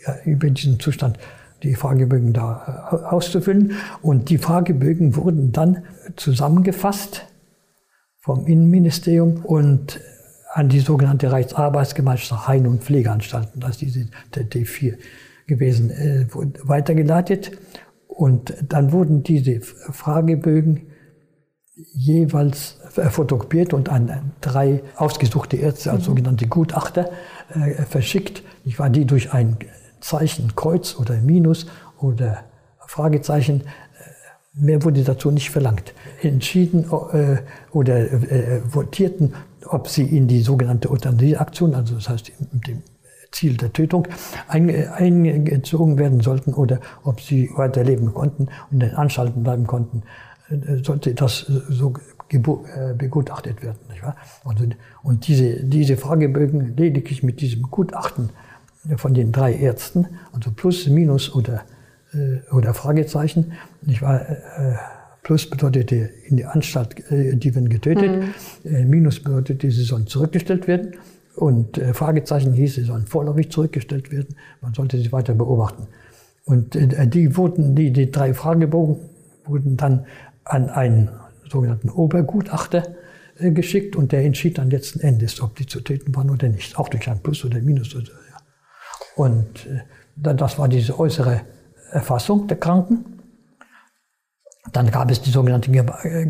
ja, 0.05 0.15
über 0.25 0.50
diesen 0.50 0.79
Zustand 0.79 1.17
die 1.63 1.75
Fragebögen 1.75 2.33
da 2.33 2.91
äh, 2.91 3.05
auszufüllen. 3.13 3.74
Und 4.01 4.29
die 4.29 4.38
Fragebögen 4.38 5.15
wurden 5.15 5.51
dann 5.51 5.83
zusammengefasst 6.15 7.25
vom 8.20 8.46
Innenministerium 8.48 9.46
und 9.46 10.00
an 10.53 10.70
die 10.70 10.79
sogenannte 10.79 11.31
Reichsarbeitsgemeinschaft 11.31 12.48
Heim- 12.48 12.65
und 12.65 12.83
Pflegeanstalten, 12.83 13.59
das 13.61 13.72
ist 13.72 13.81
diese 13.81 14.07
der 14.33 14.50
D4 14.50 14.96
gewesen, 15.48 15.92
äh, 15.92 16.25
weitergeleitet. 16.63 17.51
Und 18.07 18.53
dann 18.68 18.92
wurden 18.92 19.24
diese 19.24 19.61
Fragebögen 19.61 20.87
jeweils 21.94 22.77
fotokopiert 22.89 23.74
und 23.74 23.89
an 23.89 24.31
drei 24.42 24.83
ausgesuchte 24.96 25.57
Ärzte 25.57 25.92
als 25.92 26.01
mhm. 26.01 26.05
sogenannte 26.05 26.48
Gutachter 26.48 27.09
äh, 27.53 27.83
verschickt. 27.83 28.44
Ich 28.65 28.79
war 28.79 28.89
die 28.89 29.05
durch 29.05 29.33
ein 29.33 29.57
Zeichen 30.01 30.55
Kreuz 30.55 30.96
oder 31.00 31.18
Minus 31.18 31.68
oder 32.00 32.44
Fragezeichen. 32.85 33.61
Äh, 33.61 33.65
mehr 34.53 34.83
wurde 34.83 35.03
dazu 35.03 35.31
nicht 35.31 35.50
verlangt. 35.51 35.94
Entschieden 36.22 36.85
äh, 37.13 37.37
oder 37.72 38.11
äh, 38.11 38.61
votierten, 38.68 39.33
ob 39.65 39.87
sie 39.87 40.03
in 40.03 40.27
die 40.27 40.42
sogenannte 40.42 40.89
Euthanasieaktion, 40.89 41.75
also 41.75 41.96
das 41.96 42.09
heißt 42.09 42.31
mit 42.53 42.68
dem 42.68 42.83
Ziel 43.31 43.57
der 43.57 43.72
Tötung, 43.72 44.07
eingezogen 44.48 46.00
werden 46.00 46.22
sollten 46.22 46.53
oder 46.53 46.79
ob 47.03 47.22
sie 47.22 47.51
weiterleben 47.55 48.13
konnten 48.13 48.48
und 48.72 48.72
in 48.72 48.79
den 48.79 48.96
Anstalten 48.96 49.44
bleiben 49.44 49.68
konnten, 49.68 50.00
äh, 50.00 50.28
sollte 50.83 51.14
das 51.14 51.46
so 51.70 51.94
äh, 52.31 52.94
begutachtet 52.94 53.62
werden. 53.64 53.77
Nicht 53.90 54.03
wahr? 54.03 54.16
Und, 54.44 54.77
und 55.03 55.27
diese, 55.27 55.64
diese 55.64 55.98
Fragebögen 55.98 56.75
lediglich 56.75 57.24
mit 57.24 57.42
diesem 57.42 57.64
Gutachten 57.64 58.29
von 58.98 59.14
den 59.14 59.31
drei 59.31 59.53
Ärzten, 59.53 60.07
also 60.31 60.51
Plus, 60.51 60.88
Minus 60.88 61.33
oder, 61.33 61.64
äh, 62.14 62.40
oder 62.53 62.74
Fragezeichen. 62.74 63.53
Ich 63.85 64.01
war, 64.01 64.22
äh, 64.22 64.75
Plus 65.24 65.50
bedeutete 65.50 66.09
in 66.27 66.38
die 66.38 66.46
Anstalt, 66.46 67.00
äh, 67.12 67.35
die 67.35 67.53
werden 67.53 67.70
getötet. 67.70 68.24
Mhm. 68.64 68.72
Äh, 68.72 68.85
Minus 68.85 69.22
bedeutete, 69.22 69.70
sie 69.70 69.83
sollen 69.83 70.07
zurückgestellt 70.07 70.68
werden. 70.68 70.94
Und 71.35 71.77
äh, 71.77 71.94
Fragezeichen 71.94 72.53
hieß, 72.53 72.75
sie 72.75 72.83
sollen 72.83 73.05
vorläufig 73.05 73.51
zurückgestellt 73.51 74.12
werden. 74.12 74.35
Man 74.62 74.74
sollte 74.74 74.98
sie 74.98 75.12
weiter 75.12 75.33
beobachten. 75.33 75.88
Und 76.46 76.75
äh, 76.75 77.07
die 77.07 77.35
wurden, 77.38 77.75
die, 77.75 77.92
die 77.92 78.12
drei 78.12 78.33
Fragebogen 78.33 78.98
wurden 79.46 79.77
dann 79.77 80.05
an 80.50 80.70
einen 80.70 81.09
sogenannten 81.50 81.90
Obergutachter 81.90 82.96
äh, 83.38 83.51
geschickt 83.51 83.96
und 83.96 84.12
der 84.12 84.24
entschied 84.24 84.57
dann 84.57 84.70
letzten 84.70 85.00
Endes, 85.00 85.42
ob 85.42 85.55
die 85.55 85.66
zu 85.66 85.81
töten 85.81 86.16
waren 86.16 86.29
oder 86.29 86.50
nicht. 86.50 86.77
Auch 86.77 86.90
durch 86.90 87.09
ein 87.09 87.22
Plus 87.22 87.46
oder 87.46 87.59
Minus 87.62 87.96
oder 87.96 88.12
und 89.20 89.66
äh, 89.66 89.81
das 90.16 90.57
war 90.57 90.70
diese 90.70 90.98
äußere 90.98 91.42
Erfassung 91.92 92.48
der 92.48 92.57
Kranken. 92.57 93.19
Dann 94.74 94.92
gab 94.92 95.10
es 95.12 95.22
die 95.22 95.29
sogenannte 95.29 95.72
äh, 95.72 96.29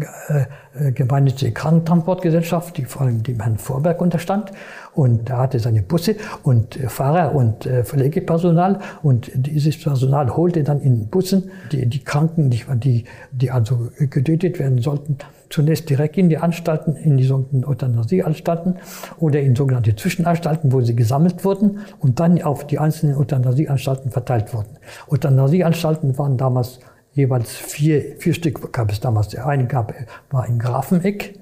äh, 0.76 0.92
gemeinnützige 0.92 1.52
Krankentransportgesellschaft, 1.52 2.78
die 2.78 2.86
vor 2.86 3.04
allem 3.04 3.24
dem 3.24 3.40
Herrn 3.42 3.58
Vorberg 3.58 4.02
unterstand. 4.02 4.52
Und 4.94 5.30
er 5.30 5.38
hatte 5.38 5.60
seine 5.60 5.82
Busse 5.82 6.16
und 6.44 6.76
Fahrer 6.88 7.34
und 7.34 7.70
Pflegepersonal. 7.84 8.80
Und 9.02 9.32
dieses 9.34 9.82
Personal 9.82 10.36
holte 10.36 10.64
dann 10.64 10.82
in 10.82 11.08
Bussen 11.08 11.52
die, 11.72 11.86
die 11.86 12.04
Kranken, 12.04 12.50
die, 12.50 12.64
die, 12.76 13.06
die 13.32 13.52
also 13.52 13.90
getötet 13.98 14.60
werden 14.60 14.80
sollten, 14.82 15.18
zunächst 15.50 15.90
direkt 15.90 16.18
in 16.18 16.30
die 16.30 16.38
Anstalten, 16.38 16.96
in 16.96 17.18
die 17.18 17.24
sogenannten 17.24 17.66
Euthanasieanstalten 17.66 18.76
oder 19.20 19.40
in 19.42 19.56
sogenannte 19.56 19.96
Zwischenanstalten, 19.96 20.72
wo 20.72 20.82
sie 20.82 20.96
gesammelt 20.96 21.44
wurden 21.44 21.80
und 22.00 22.20
dann 22.20 22.42
auf 22.42 22.68
die 22.68 22.80
einzelnen 22.80 23.16
Euthanasieanstalten 23.18 24.12
verteilt 24.12 24.54
wurden. 24.54 24.78
Euthanasieanstalten 25.10 26.18
waren 26.18 26.38
damals 26.38 26.80
jeweils 27.20 27.56
vier, 27.56 28.16
vier 28.18 28.34
Stück 28.34 28.74
gab 28.74 28.92
es 28.92 29.00
damals. 29.00 29.30
Der 29.30 29.46
eine 29.46 29.68
gab, 29.68 29.94
war 30.30 30.48
in 30.48 30.60
Grafeneck, 30.60 31.40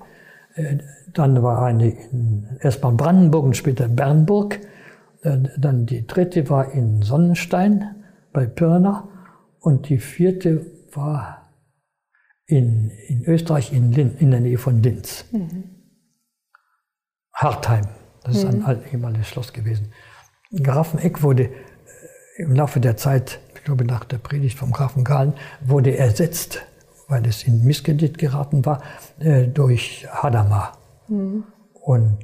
äh, 0.55 0.77
dann 1.13 1.41
war 1.41 1.63
eine 1.63 1.89
in, 1.89 2.57
erstmal 2.61 2.93
Brandenburg 2.93 3.45
und 3.45 3.57
später 3.57 3.87
Bernburg, 3.87 4.59
äh, 5.23 5.37
dann 5.57 5.85
die 5.85 6.05
dritte 6.05 6.49
war 6.49 6.71
in 6.73 7.01
Sonnenstein 7.01 7.95
bei 8.33 8.45
Pirna 8.45 9.07
und 9.59 9.89
die 9.89 9.99
vierte 9.99 10.65
war 10.93 11.51
in, 12.45 12.91
in 13.07 13.23
Österreich, 13.25 13.73
in, 13.73 13.91
Lin, 13.91 14.15
in 14.17 14.31
der 14.31 14.39
Nähe 14.39 14.57
von 14.57 14.81
Linz. 14.81 15.25
Mhm. 15.31 15.63
Hartheim, 17.33 17.85
das 18.23 18.37
ist 18.37 18.45
ein 18.45 18.59
mhm. 18.59 18.81
ehemaliges 18.91 19.27
Schloss 19.27 19.53
gewesen. 19.53 19.91
Grafeneck 20.51 21.21
wurde 21.21 21.43
äh, 21.43 21.51
im 22.37 22.53
Laufe 22.53 22.79
der 22.79 22.97
Zeit, 22.97 23.39
glaube 23.67 23.85
nach 23.85 24.05
der 24.05 24.17
Predigt 24.17 24.57
vom 24.57 24.71
Grafen 24.71 25.03
Gahlen, 25.03 25.33
wurde 25.61 25.97
ersetzt, 25.97 26.63
weil 27.09 27.25
es 27.27 27.43
in 27.43 27.65
Misskredit 27.65 28.17
geraten 28.17 28.65
war, 28.65 28.81
äh, 29.19 29.45
durch 29.47 30.07
Hadamar. 30.09 30.77
Mhm. 31.09 31.43
Und 31.73 32.17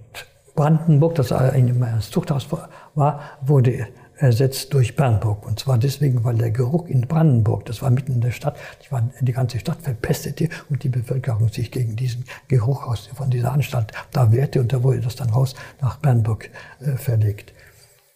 Brandenburg, 0.56 1.16
das 1.16 1.32
ein 1.34 2.00
Zuchthaus 2.00 2.48
war, 2.96 3.20
wurde 3.42 3.88
ersetzt 4.16 4.74
durch 4.74 4.96
Bernburg. 4.96 5.46
Und 5.46 5.60
zwar 5.60 5.78
deswegen, 5.78 6.24
weil 6.24 6.36
der 6.36 6.52
Geruch 6.52 6.88
in 6.88 7.02
Brandenburg, 7.02 7.66
das 7.66 7.82
war 7.82 7.90
mitten 7.90 8.14
in 8.14 8.22
der 8.22 8.32
Stadt, 8.32 8.56
war, 8.90 9.10
die 9.20 9.34
ganze 9.34 9.60
Stadt 9.60 9.82
verpestete 9.82 10.48
und 10.70 10.84
die 10.84 10.90
Bevölkerung 10.90 11.50
sich 11.50 11.72
gegen 11.72 11.98
diesen 11.98 12.24
Geruch 12.48 12.88
aus, 12.88 13.10
von 13.14 13.30
dieser 13.30 13.52
Anstalt 13.52 13.92
da 14.12 14.32
wehrte 14.32 14.62
und 14.62 14.72
da 14.72 14.82
wurde 14.82 15.02
das 15.02 15.18
dann 15.18 15.32
raus 15.32 15.56
nach 15.82 15.98
Bernburg 15.98 16.50
äh, 16.80 16.96
verlegt. 16.96 17.54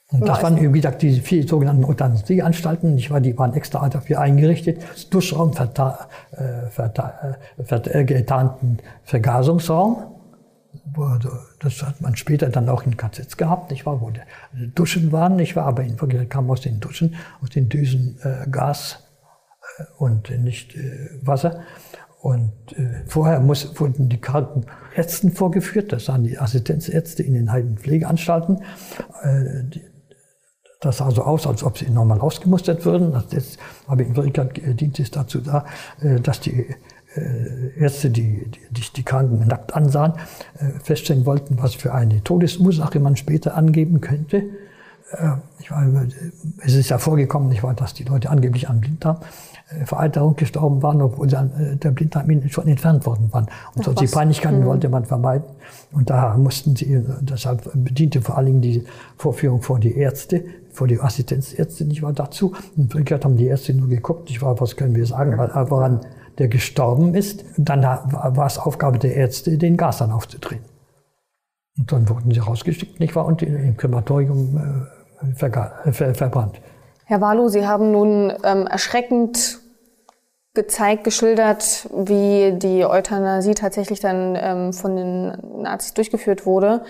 Und 0.09 0.25
das 0.25 0.41
waren, 0.41 0.57
wie 0.57 0.79
gesagt, 0.79 1.01
diese 1.01 1.21
vier 1.21 1.45
sogenannten 1.45 1.83
Euthanasieanstalten. 1.83 2.97
Ich 2.97 3.11
war, 3.11 3.19
die 3.19 3.37
waren 3.37 3.53
extra 3.53 3.87
dafür 3.89 4.21
eingerichtet. 4.21 4.81
Das 4.93 5.09
Duschraum, 5.09 5.51
verta 5.51 6.07
äh, 6.31 6.69
verta 6.69 7.37
äh, 7.57 7.63
vertarnten 7.63 8.77
Vergasungsraum. 9.03 10.13
Das 11.59 11.83
hat 11.83 11.99
man 12.01 12.15
später 12.15 12.49
dann 12.49 12.69
auch 12.69 12.83
in 12.83 12.95
KZs 12.95 13.35
gehabt, 13.35 13.71
nicht 13.71 13.85
wahr, 13.85 13.99
wo 13.99 14.09
die 14.09 14.73
Duschen 14.73 15.11
waren, 15.11 15.35
nicht 15.35 15.55
wahr, 15.55 15.65
aber 15.65 15.83
in 15.83 15.99
Wirklichkeit 15.99 16.29
kam 16.29 16.49
aus 16.49 16.61
den 16.61 16.79
Duschen, 16.79 17.15
aus 17.41 17.49
den 17.49 17.67
Düsen 17.67 18.17
äh, 18.23 18.49
Gas 18.49 19.03
äh, 19.77 19.83
und 19.97 20.29
nicht 20.39 20.75
äh, 20.75 21.09
Wasser. 21.21 21.61
Und 22.21 22.51
äh, 22.77 23.03
vorher 23.07 23.39
muss, 23.41 23.79
wurden 23.79 24.09
die 24.09 24.19
Karten 24.19 24.65
Ärzten 24.95 25.31
vorgeführt, 25.31 25.91
das 25.91 26.07
waren 26.07 26.23
die 26.23 26.39
Assistenzärzte 26.39 27.23
in 27.23 27.33
den 27.33 27.51
Heidenpflegeanstalten. 27.51 28.63
Äh, 29.21 29.63
die, 29.65 29.83
das 30.79 30.97
sah 30.97 31.11
so 31.11 31.23
aus, 31.23 31.47
als 31.47 31.63
ob 31.63 31.77
sie 31.77 31.89
normal 31.89 32.19
ausgemustert 32.19 32.85
würden. 32.85 33.11
Das 33.11 33.25
jetzt, 33.31 33.59
aber 33.87 34.03
in 34.03 34.15
Wirklichkeit 34.15 34.57
äh, 34.59 34.73
dient 34.73 34.99
es 34.99 35.11
dazu 35.11 35.39
da, 35.39 35.65
äh, 36.01 36.19
dass 36.19 36.39
die 36.39 36.67
äh, 37.15 37.79
Ärzte, 37.79 38.09
die, 38.09 38.51
die 38.69 38.81
die 38.95 39.03
Kranken 39.03 39.47
nackt 39.47 39.73
ansahen, 39.73 40.13
feststellen 40.83 41.25
wollten, 41.25 41.57
was 41.59 41.73
für 41.73 41.93
eine 41.93 42.23
Todesursache 42.23 42.99
man 42.99 43.15
später 43.15 43.55
angeben 43.55 44.01
könnte. 44.01 44.43
Ich 45.59 45.71
meine, 45.71 46.09
es 46.63 46.73
ist 46.73 46.89
ja 46.89 46.97
vorgekommen, 46.97 47.47
nicht 47.49 47.63
wahr, 47.63 47.73
dass 47.73 47.93
die 47.93 48.03
Leute 48.03 48.29
angeblich 48.29 48.67
an 48.67 48.81
Blinddarm 48.81 49.17
äh, 49.69 49.85
Veralterung 49.85 50.35
gestorben 50.35 50.81
waren, 50.81 51.01
obwohl 51.01 51.27
dann, 51.27 51.51
äh, 51.51 51.75
der 51.75 51.91
Blinddarm 51.91 52.49
schon 52.49 52.67
entfernt 52.67 53.05
worden 53.05 53.27
war. 53.31 53.45
Und 53.75 53.83
solche 53.83 54.07
Peinlichkeiten 54.07 54.61
mhm. 54.61 54.65
wollte 54.65 54.89
man 54.89 55.05
vermeiden. 55.05 55.45
Und 55.91 56.09
da 56.09 56.37
mussten 56.37 56.75
sie, 56.75 56.93
äh, 56.93 57.03
deshalb 57.21 57.69
bediente 57.73 58.21
vor 58.21 58.37
allen 58.37 58.47
Dingen 58.47 58.61
die 58.61 58.85
Vorführung 59.17 59.61
vor 59.61 59.79
die 59.79 59.97
Ärzte, 59.97 60.43
vor 60.71 60.87
die 60.87 60.99
Assistenzärzte 60.99 61.83
nicht 61.85 62.01
war 62.01 62.13
dazu. 62.13 62.53
Und 62.77 62.93
Wirklichkeit 62.93 63.25
haben 63.25 63.35
die 63.35 63.47
Ärzte 63.47 63.73
nur 63.73 63.89
geguckt, 63.89 64.29
ich 64.29 64.41
war, 64.41 64.59
was 64.59 64.75
können 64.75 64.95
wir 64.95 65.05
sagen, 65.05 65.37
woran 65.37 66.01
der 66.37 66.47
gestorben 66.47 67.15
ist. 67.15 67.43
Dann 67.57 67.81
war 67.83 68.45
es 68.45 68.57
Aufgabe 68.57 68.99
der 68.99 69.15
Ärzte, 69.15 69.57
den 69.57 69.75
Gas 69.75 69.97
dann 69.97 70.11
aufzudrehen. 70.11 70.61
Und 71.77 71.91
dann 71.91 72.07
wurden 72.09 72.31
sie 72.31 72.39
rausgeschickt, 72.39 72.99
nicht 72.99 73.15
wahr, 73.15 73.25
und 73.25 73.41
im 73.41 73.75
Krematorium 73.77 74.57
äh, 74.57 74.96
ver 75.35 75.83
verbrannt. 76.15 76.61
Herr 77.05 77.21
Walu, 77.21 77.47
Sie 77.47 77.65
haben 77.65 77.91
nun 77.91 78.33
ähm, 78.43 78.67
erschreckend 78.67 79.59
gezeigt, 80.53 81.03
geschildert, 81.03 81.87
wie 81.93 82.53
die 82.57 82.83
Euthanasie 82.83 83.53
tatsächlich 83.53 83.99
dann 83.99 84.35
ähm, 84.35 84.73
von 84.73 84.95
den 84.95 85.61
Nazis 85.61 85.93
durchgeführt 85.93 86.45
wurde. 86.45 86.83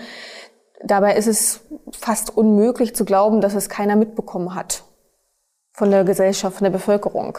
Dabei 0.82 1.16
ist 1.16 1.26
es 1.26 1.60
fast 1.92 2.36
unmöglich 2.36 2.96
zu 2.96 3.04
glauben, 3.04 3.40
dass 3.40 3.54
es 3.54 3.68
keiner 3.68 3.94
mitbekommen 3.94 4.54
hat 4.54 4.84
von 5.72 5.90
der 5.90 6.04
Gesellschaft, 6.04 6.56
von 6.56 6.64
der 6.64 6.70
Bevölkerung. 6.70 7.38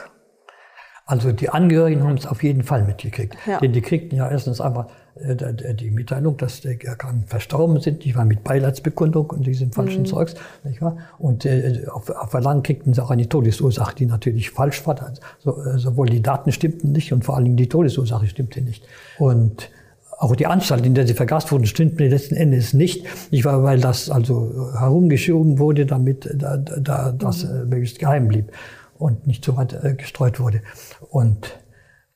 Also 1.10 1.32
die 1.32 1.50
Angehörigen 1.50 2.04
haben 2.04 2.18
es 2.18 2.28
auf 2.28 2.44
jeden 2.44 2.62
Fall 2.62 2.84
mitgekriegt. 2.84 3.36
Ja. 3.48 3.60
Denn 3.60 3.74
die 3.74 3.82
kriegten 3.82 4.16
ja 4.16 4.30
erstens 4.30 4.62
einmal 4.62 4.86
äh, 5.16 5.74
die 5.74 5.90
Mitteilung, 5.90 6.38
dass 6.38 6.62
die 6.62 6.86
Erkrankten 6.86 7.26
verstorben 7.26 7.82
sind, 7.82 8.06
die 8.06 8.16
war 8.16 8.26
mit 8.26 8.44
Beileidsbekundung 8.44 9.32
und 9.32 9.48
diesem 9.48 9.72
falschen 9.72 10.04
mhm. 10.04 10.06
Zeugs, 10.06 10.36
nicht 10.64 10.84
wahr? 10.84 10.98
Und 11.18 11.46
äh, 11.46 11.88
auf, 11.92 12.12
auf 12.12 12.30
Verlangen 12.30 12.62
kriegten 12.62 12.94
sie 12.94 13.04
auch 13.04 13.10
eine 13.10 13.28
Todesursache, 13.28 13.96
die 13.96 14.06
natürlich 14.06 14.52
falsch 14.52 14.86
war. 14.86 14.98
Also, 15.02 15.60
äh, 15.64 15.80
sowohl 15.80 16.10
die 16.10 16.22
Daten 16.22 16.52
stimmten 16.52 16.92
nicht 16.92 17.12
und 17.12 17.26
vor 17.26 17.36
allen 17.36 17.46
Dingen 17.46 17.58
die 17.58 17.70
Todesursache 17.70 18.28
stimmte 18.28 18.62
nicht. 18.62 18.86
Und 19.18 19.72
auch 20.20 20.36
die 20.36 20.46
Anstalt, 20.46 20.86
in 20.86 20.94
der 20.94 21.08
sie 21.08 21.16
vergast 21.16 21.52
wurden, 21.52 21.66
stimmte 21.66 22.08
letzten 22.08 22.36
Endes 22.36 22.74
nicht. 22.76 23.08
Nicht 23.32 23.46
wahr? 23.46 23.64
Weil 23.64 23.80
das 23.80 24.12
also 24.12 24.70
herumgeschoben 24.78 25.58
wurde, 25.58 25.88
damit 25.88 26.30
da, 26.36 26.56
da, 26.58 27.12
das 27.14 27.46
mhm. 27.46 27.70
möglichst 27.70 27.98
geheim 27.98 28.28
blieb 28.28 28.52
und 29.00 29.26
nicht 29.26 29.44
so 29.44 29.58
weit 29.58 29.74
äh, 29.74 29.96
gestreut 29.96 30.40
wurde. 30.40 30.62
Und 31.10 31.58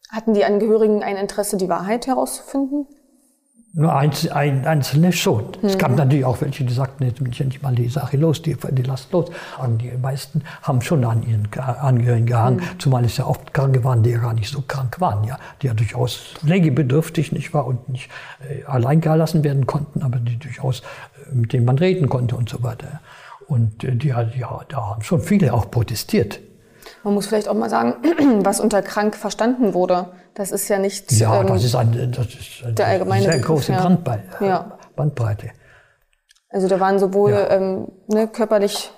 hatten 0.09 0.35
die 0.35 0.45
Angehörigen 0.45 1.01
ein 1.01 1.17
Interesse, 1.17 1.57
die 1.57 1.69
Wahrheit 1.69 2.05
herauszufinden? 2.05 2.85
Nur 3.75 3.95
einz, 3.95 4.27
ein, 4.27 4.67
einzelne 4.67 5.11
schon. 5.11 5.45
Mhm. 5.45 5.67
Es 5.67 5.79
gab 5.79 5.89
mhm. 5.89 5.97
natürlich 5.97 6.25
auch 6.25 6.39
welche, 6.41 6.63
die 6.63 6.73
sagten, 6.73 7.05
jetzt 7.05 7.23
bin 7.23 7.31
ich 7.31 7.41
endlich 7.41 7.63
mal 7.63 7.73
die 7.73 7.89
Sache 7.89 8.17
los, 8.17 8.43
die, 8.43 8.55
die 8.69 8.83
lasst 8.83 9.11
los. 9.11 9.31
Und 9.57 9.81
die 9.81 9.89
meisten 9.99 10.43
haben 10.61 10.81
schon 10.81 11.03
an 11.03 11.23
ihren 11.23 11.47
Angehörigen 11.57 12.27
gehangen, 12.27 12.57
mhm. 12.57 12.79
zumal 12.79 13.03
es 13.03 13.17
ja 13.17 13.25
oft 13.25 13.51
Kranke 13.51 13.83
waren, 13.83 14.03
die 14.03 14.11
ja 14.11 14.19
gar 14.19 14.35
nicht 14.35 14.51
so 14.51 14.61
krank 14.61 15.01
waren, 15.01 15.23
ja, 15.23 15.39
die 15.63 15.67
ja 15.67 15.73
durchaus 15.73 16.35
pflegebedürftig 16.35 17.31
nicht 17.31 17.55
war 17.55 17.65
und 17.65 17.89
nicht 17.89 18.11
äh, 18.47 18.63
allein 18.65 19.01
gelassen 19.01 19.43
werden 19.43 19.65
konnten, 19.65 20.03
aber 20.03 20.19
die 20.19 20.37
durchaus 20.37 20.81
äh, 21.31 21.33
mit 21.33 21.51
denen 21.53 21.65
man 21.65 21.79
reden 21.79 22.09
konnte 22.09 22.35
und 22.35 22.49
so 22.49 22.61
weiter. 22.61 23.01
Und 23.47 23.83
äh, 23.83 23.95
die, 23.95 24.09
ja, 24.09 24.61
da 24.69 24.89
haben 24.89 25.01
schon 25.01 25.21
viele 25.21 25.51
auch 25.51 25.71
protestiert. 25.71 26.39
Man 27.03 27.13
muss 27.13 27.27
vielleicht 27.27 27.49
auch 27.49 27.53
mal 27.53 27.69
sagen, 27.69 27.95
was 28.43 28.59
unter 28.59 28.81
krank 28.81 29.15
verstanden 29.15 29.73
wurde. 29.73 30.07
Das 30.33 30.51
ist 30.51 30.67
ja 30.69 30.79
nicht 30.79 31.11
ja, 31.11 31.41
ähm, 31.41 31.47
das 31.47 31.63
ist 31.63 31.75
ein, 31.75 32.11
das 32.11 32.25
ist 32.27 32.63
eine 32.63 32.73
der 32.73 32.87
allgemeine 32.87 33.23
sehr 33.23 33.39
große 33.39 33.71
ja. 33.71 33.83
Bandbreite, 33.83 34.45
ja. 34.45 34.77
Bandbreite. 34.95 35.49
Also 36.49 36.67
da 36.67 36.79
waren 36.79 36.99
sowohl 36.99 37.31
ja. 37.31 37.49
ähm, 37.49 37.87
ne, 38.07 38.27
körperlich 38.27 38.91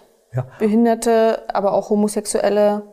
Behinderte, 0.59 1.43
aber 1.53 1.73
auch 1.73 1.89
Homosexuelle 1.89 2.83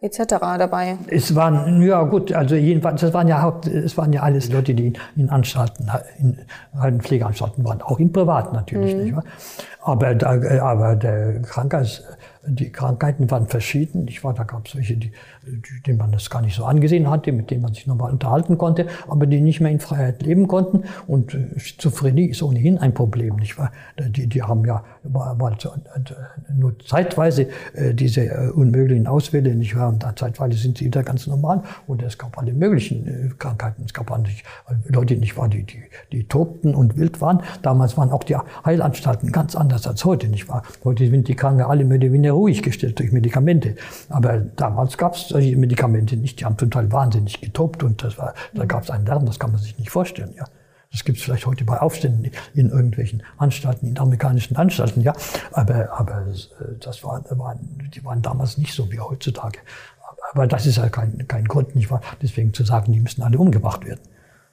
etc. 0.00 0.36
dabei. 0.58 0.96
Es 1.08 1.34
waren, 1.34 1.82
ja 1.82 2.02
gut, 2.04 2.32
also 2.32 2.54
jedenfalls, 2.54 3.00
das 3.00 3.12
waren 3.12 3.26
ja 3.26 3.42
Haupt, 3.42 3.66
es 3.66 3.96
waren 3.96 4.12
ja 4.12 4.22
alles 4.22 4.50
Leute, 4.50 4.74
die 4.74 4.92
in 5.16 5.28
Anstalten, 5.28 5.90
in, 6.18 6.38
in 6.86 7.00
Pflegeanstalten 7.00 7.64
waren, 7.64 7.82
auch 7.82 7.98
in 7.98 8.12
Privat 8.12 8.52
natürlich, 8.52 8.94
mhm. 8.94 9.02
nicht 9.02 9.16
wahr? 9.16 9.24
Aber, 9.82 10.14
da, 10.14 10.40
aber 10.62 10.94
der 10.94 11.42
Krankheits, 11.42 12.04
die 12.48 12.70
Krankheiten 12.70 13.30
waren 13.30 13.46
verschieden. 13.46 14.06
Ich 14.08 14.24
war, 14.24 14.34
da 14.34 14.44
gab 14.44 14.66
es 14.66 14.76
welche, 14.76 14.96
die, 14.96 15.12
die, 15.46 15.82
denen 15.86 15.98
man 15.98 16.12
das 16.12 16.30
gar 16.30 16.42
nicht 16.42 16.54
so 16.54 16.64
angesehen 16.64 17.10
hatte, 17.10 17.32
mit 17.32 17.50
denen 17.50 17.62
man 17.62 17.74
sich 17.74 17.86
nochmal 17.86 18.12
unterhalten 18.12 18.58
konnte, 18.58 18.86
aber 19.08 19.26
die 19.26 19.40
nicht 19.40 19.60
mehr 19.60 19.70
in 19.70 19.80
Freiheit 19.80 20.22
leben 20.22 20.48
konnten. 20.48 20.84
Und 21.06 21.34
äh, 21.34 21.58
Schizophrenie 21.58 22.26
ist 22.26 22.42
ohnehin 22.42 22.78
ein 22.78 22.94
Problem, 22.94 23.36
nicht 23.36 23.58
wahr? 23.58 23.72
Die, 23.98 24.26
die 24.26 24.42
haben 24.42 24.64
ja 24.64 24.84
mal, 25.02 25.34
mal 25.34 25.56
nur 26.56 26.78
zeitweise 26.80 27.48
äh, 27.74 27.94
diese 27.94 28.26
äh, 28.26 28.50
unmöglichen 28.50 29.06
Ausfälle, 29.06 29.54
nicht 29.54 29.76
wahr? 29.76 29.88
Und 29.88 30.02
dann 30.02 30.16
zeitweise 30.16 30.58
sind 30.58 30.78
sie 30.78 30.86
wieder 30.86 31.02
ganz 31.02 31.26
normal. 31.26 31.62
Und 31.86 32.02
es 32.02 32.18
gab 32.18 32.38
alle 32.38 32.52
möglichen 32.52 33.06
äh, 33.06 33.30
Krankheiten. 33.38 33.84
Es 33.84 33.94
gab 33.94 34.10
eigentlich 34.10 34.44
Leute, 34.86 35.16
nicht 35.16 35.36
wahr, 35.36 35.48
die, 35.48 35.64
die, 35.64 35.82
die 36.12 36.24
tobten 36.24 36.74
und 36.74 36.96
wild 36.96 37.20
waren. 37.20 37.42
Damals 37.62 37.96
waren 37.96 38.10
auch 38.10 38.24
die 38.24 38.36
Heilanstalten 38.64 39.32
ganz 39.32 39.54
anders 39.54 39.86
als 39.86 40.04
heute, 40.04 40.28
nicht 40.28 40.48
wahr? 40.48 40.62
Heute 40.84 41.08
sind 41.08 41.28
die 41.28 41.34
Kranken 41.34 41.62
alle 41.62 41.84
mehr 41.84 41.98
oder 41.98 42.12
weniger 42.12 42.34
ruhig 42.38 42.62
gestellt 42.62 42.98
durch 42.98 43.12
Medikamente. 43.12 43.76
Aber 44.08 44.38
damals 44.38 44.96
gab 44.96 45.14
es 45.14 45.28
solche 45.28 45.56
Medikamente 45.56 46.16
nicht. 46.16 46.40
Die 46.40 46.44
haben 46.44 46.56
total 46.56 46.90
wahnsinnig 46.92 47.40
getobt 47.40 47.82
und 47.82 48.02
das 48.02 48.16
war, 48.18 48.34
da 48.54 48.64
gab 48.64 48.84
es 48.84 48.90
einen 48.90 49.06
Lärm, 49.06 49.26
das 49.26 49.38
kann 49.38 49.52
man 49.52 49.60
sich 49.60 49.78
nicht 49.78 49.90
vorstellen. 49.90 50.34
Ja. 50.36 50.46
Das 50.90 51.04
gibt 51.04 51.18
es 51.18 51.24
vielleicht 51.24 51.44
heute 51.44 51.64
bei 51.64 51.78
Aufständen 51.78 52.30
in 52.54 52.70
irgendwelchen 52.70 53.22
Anstalten, 53.36 53.88
in 53.88 53.98
amerikanischen 53.98 54.56
Anstalten, 54.56 55.02
ja. 55.02 55.12
Aber, 55.52 55.92
aber 55.92 56.24
das 56.80 57.04
war, 57.04 57.22
waren, 57.30 57.90
die 57.94 58.02
waren 58.04 58.22
damals 58.22 58.56
nicht 58.56 58.72
so 58.72 58.90
wie 58.90 58.98
heutzutage. 58.98 59.58
Aber 60.32 60.46
das 60.46 60.66
ist 60.66 60.78
halt 60.78 60.92
kein, 60.92 61.26
kein 61.28 61.44
Grund, 61.44 61.74
nicht 61.74 61.90
wahr? 61.90 62.00
Deswegen 62.22 62.54
zu 62.54 62.64
sagen, 62.64 62.92
die 62.92 63.00
müssen 63.00 63.22
alle 63.22 63.38
umgebracht 63.38 63.84
werden. 63.84 64.00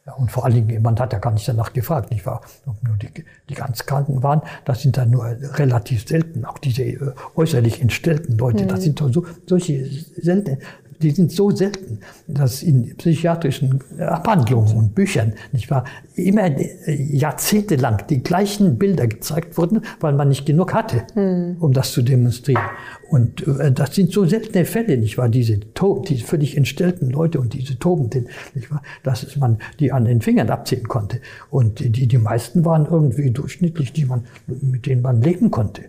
Ja, 0.05 0.13
und 0.13 0.31
vor 0.31 0.45
allen 0.45 0.53
Dingen, 0.53 0.83
man 0.83 0.99
hat 0.99 1.13
ja 1.13 1.19
gar 1.19 1.31
nicht 1.31 1.47
danach 1.47 1.73
gefragt, 1.73 2.11
nicht 2.11 2.25
wahr? 2.27 2.41
Ob 2.67 2.83
nur 2.83 2.95
die, 2.95 3.09
die 3.49 3.53
ganz 3.55 3.87
Kranken 3.87 4.21
waren, 4.21 4.41
das 4.63 4.81
sind 4.81 4.97
dann 4.97 5.09
nur 5.09 5.25
relativ 5.25 6.07
selten. 6.07 6.45
Auch 6.45 6.59
diese 6.59 6.83
äh, 6.83 7.13
äußerlich 7.35 7.81
entstellten 7.81 8.37
Leute, 8.37 8.65
mhm. 8.65 8.67
das 8.67 8.83
sind 8.83 8.99
so, 8.99 9.25
solche 9.47 9.83
selten, 10.21 10.59
die 11.01 11.11
sind 11.11 11.31
so 11.31 11.51
selten, 11.51 11.99
dass 12.27 12.63
in 12.63 12.95
psychiatrischen 12.97 13.81
Abhandlungen 13.99 14.75
und 14.75 14.95
Büchern, 14.95 15.33
nicht 15.51 15.69
wahr, 15.69 15.85
immer 16.15 16.49
jahrzehntelang 16.87 18.03
die 18.09 18.23
gleichen 18.23 18.77
Bilder 18.77 19.07
gezeigt 19.07 19.57
wurden, 19.57 19.81
weil 19.99 20.13
man 20.13 20.29
nicht 20.29 20.45
genug 20.45 20.73
hatte, 20.73 21.03
hm. 21.13 21.57
um 21.59 21.73
das 21.73 21.91
zu 21.91 22.01
demonstrieren. 22.01 22.63
Und 23.09 23.47
äh, 23.47 23.71
das 23.71 23.95
sind 23.95 24.11
so 24.11 24.25
seltene 24.25 24.65
Fälle, 24.65 24.97
nicht 24.97 25.17
wahr, 25.17 25.29
diese, 25.29 25.59
diese 25.59 26.25
völlig 26.25 26.57
entstellten 26.57 27.09
Leute 27.09 27.39
und 27.39 27.53
diese 27.53 27.77
Tobenden, 27.77 28.27
nicht 28.53 28.71
wahr, 28.71 28.81
dass 29.03 29.35
man 29.37 29.59
die 29.79 29.91
an 29.91 30.05
den 30.05 30.21
Fingern 30.21 30.49
abzählen 30.49 30.87
konnte. 30.87 31.19
Und 31.49 31.79
die, 31.79 32.07
die 32.07 32.17
meisten 32.17 32.65
waren 32.65 32.85
irgendwie 32.85 33.31
durchschnittlich, 33.31 33.93
die 33.93 34.05
man, 34.05 34.25
mit 34.47 34.85
denen 34.85 35.01
man 35.01 35.21
leben 35.21 35.51
konnte. 35.51 35.83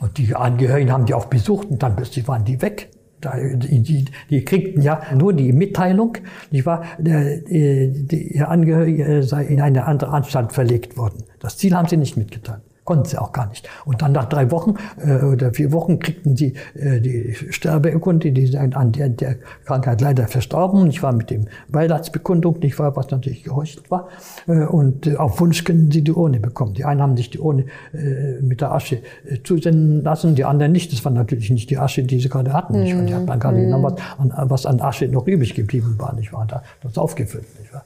Und 0.00 0.18
die 0.18 0.34
Angehörigen 0.34 0.92
haben 0.92 1.06
die 1.06 1.14
auch 1.14 1.26
besucht 1.26 1.68
und 1.70 1.82
dann 1.82 1.96
plötzlich 1.96 2.28
waren 2.28 2.44
die 2.44 2.62
weg. 2.62 2.90
Die, 3.24 3.82
die, 3.82 4.04
die 4.30 4.44
kriegten 4.44 4.82
ja 4.82 5.02
nur 5.14 5.32
die 5.32 5.52
Mitteilung, 5.52 6.18
nicht 6.50 6.66
wahr? 6.66 6.84
Die, 6.98 7.92
die 8.06 8.40
Angehörige 8.40 9.22
sei 9.22 9.44
in 9.44 9.60
eine 9.60 9.86
andere 9.86 10.12
Anstalt 10.12 10.52
verlegt 10.52 10.96
worden. 10.96 11.24
Das 11.40 11.56
Ziel 11.56 11.74
haben 11.74 11.88
sie 11.88 11.96
nicht 11.96 12.16
mitgeteilt. 12.16 12.62
Konnten 12.88 13.04
sie 13.04 13.18
auch 13.18 13.32
gar 13.34 13.48
nicht. 13.50 13.68
Und 13.84 14.00
dann 14.00 14.12
nach 14.12 14.24
drei 14.24 14.50
Wochen 14.50 14.76
äh, 14.96 15.22
oder 15.22 15.52
vier 15.52 15.72
Wochen 15.72 15.98
kriegten 15.98 16.38
sie 16.38 16.54
äh, 16.74 17.02
die 17.02 17.36
Sterbeurkunde, 17.50 18.32
die 18.32 18.46
sind 18.46 18.74
an 18.74 18.92
der, 18.92 19.10
der 19.10 19.36
Krankheit 19.66 20.00
leider 20.00 20.26
verstorben. 20.26 20.86
Ich 20.86 21.02
war 21.02 21.12
mit 21.12 21.28
dem 21.28 21.48
Beileidsbekundung, 21.68 22.58
nicht 22.60 22.78
wahr, 22.78 22.96
was 22.96 23.10
natürlich 23.10 23.42
gehorcht 23.44 23.90
war. 23.90 24.08
Äh, 24.46 24.64
und 24.64 25.06
äh, 25.06 25.16
auf 25.16 25.38
Wunsch 25.38 25.64
können 25.64 25.90
sie 25.90 26.02
die 26.02 26.12
Urne 26.12 26.40
bekommen. 26.40 26.72
Die 26.72 26.86
einen 26.86 27.02
haben 27.02 27.14
sich 27.14 27.28
die 27.28 27.40
Urne 27.40 27.66
äh, 27.92 28.40
mit 28.40 28.62
der 28.62 28.72
Asche 28.72 29.02
äh, 29.26 29.42
zusenden 29.44 30.02
lassen, 30.02 30.34
die 30.34 30.46
anderen 30.46 30.72
nicht. 30.72 30.90
Das 30.90 31.04
war 31.04 31.12
natürlich 31.12 31.50
nicht 31.50 31.68
die 31.68 31.76
Asche, 31.76 32.04
die 32.04 32.18
sie 32.18 32.30
gerade 32.30 32.54
hatten. 32.54 32.80
Nicht 32.80 32.96
wahr? 32.96 33.02
Die 33.02 33.14
hat 33.14 33.26
man 33.26 33.38
gerade 33.38 33.60
genommen, 33.60 33.84
was 33.84 34.00
an, 34.18 34.50
was 34.50 34.64
an 34.64 34.80
Asche 34.80 35.08
noch 35.08 35.26
übrig 35.26 35.54
geblieben 35.54 35.96
war. 35.98 36.14
Nicht 36.14 36.32
wahr? 36.32 36.46
Da, 36.48 36.62
das 36.82 36.96
aufgefüllt. 36.96 37.44
Nicht 37.60 37.74
wahr? 37.74 37.84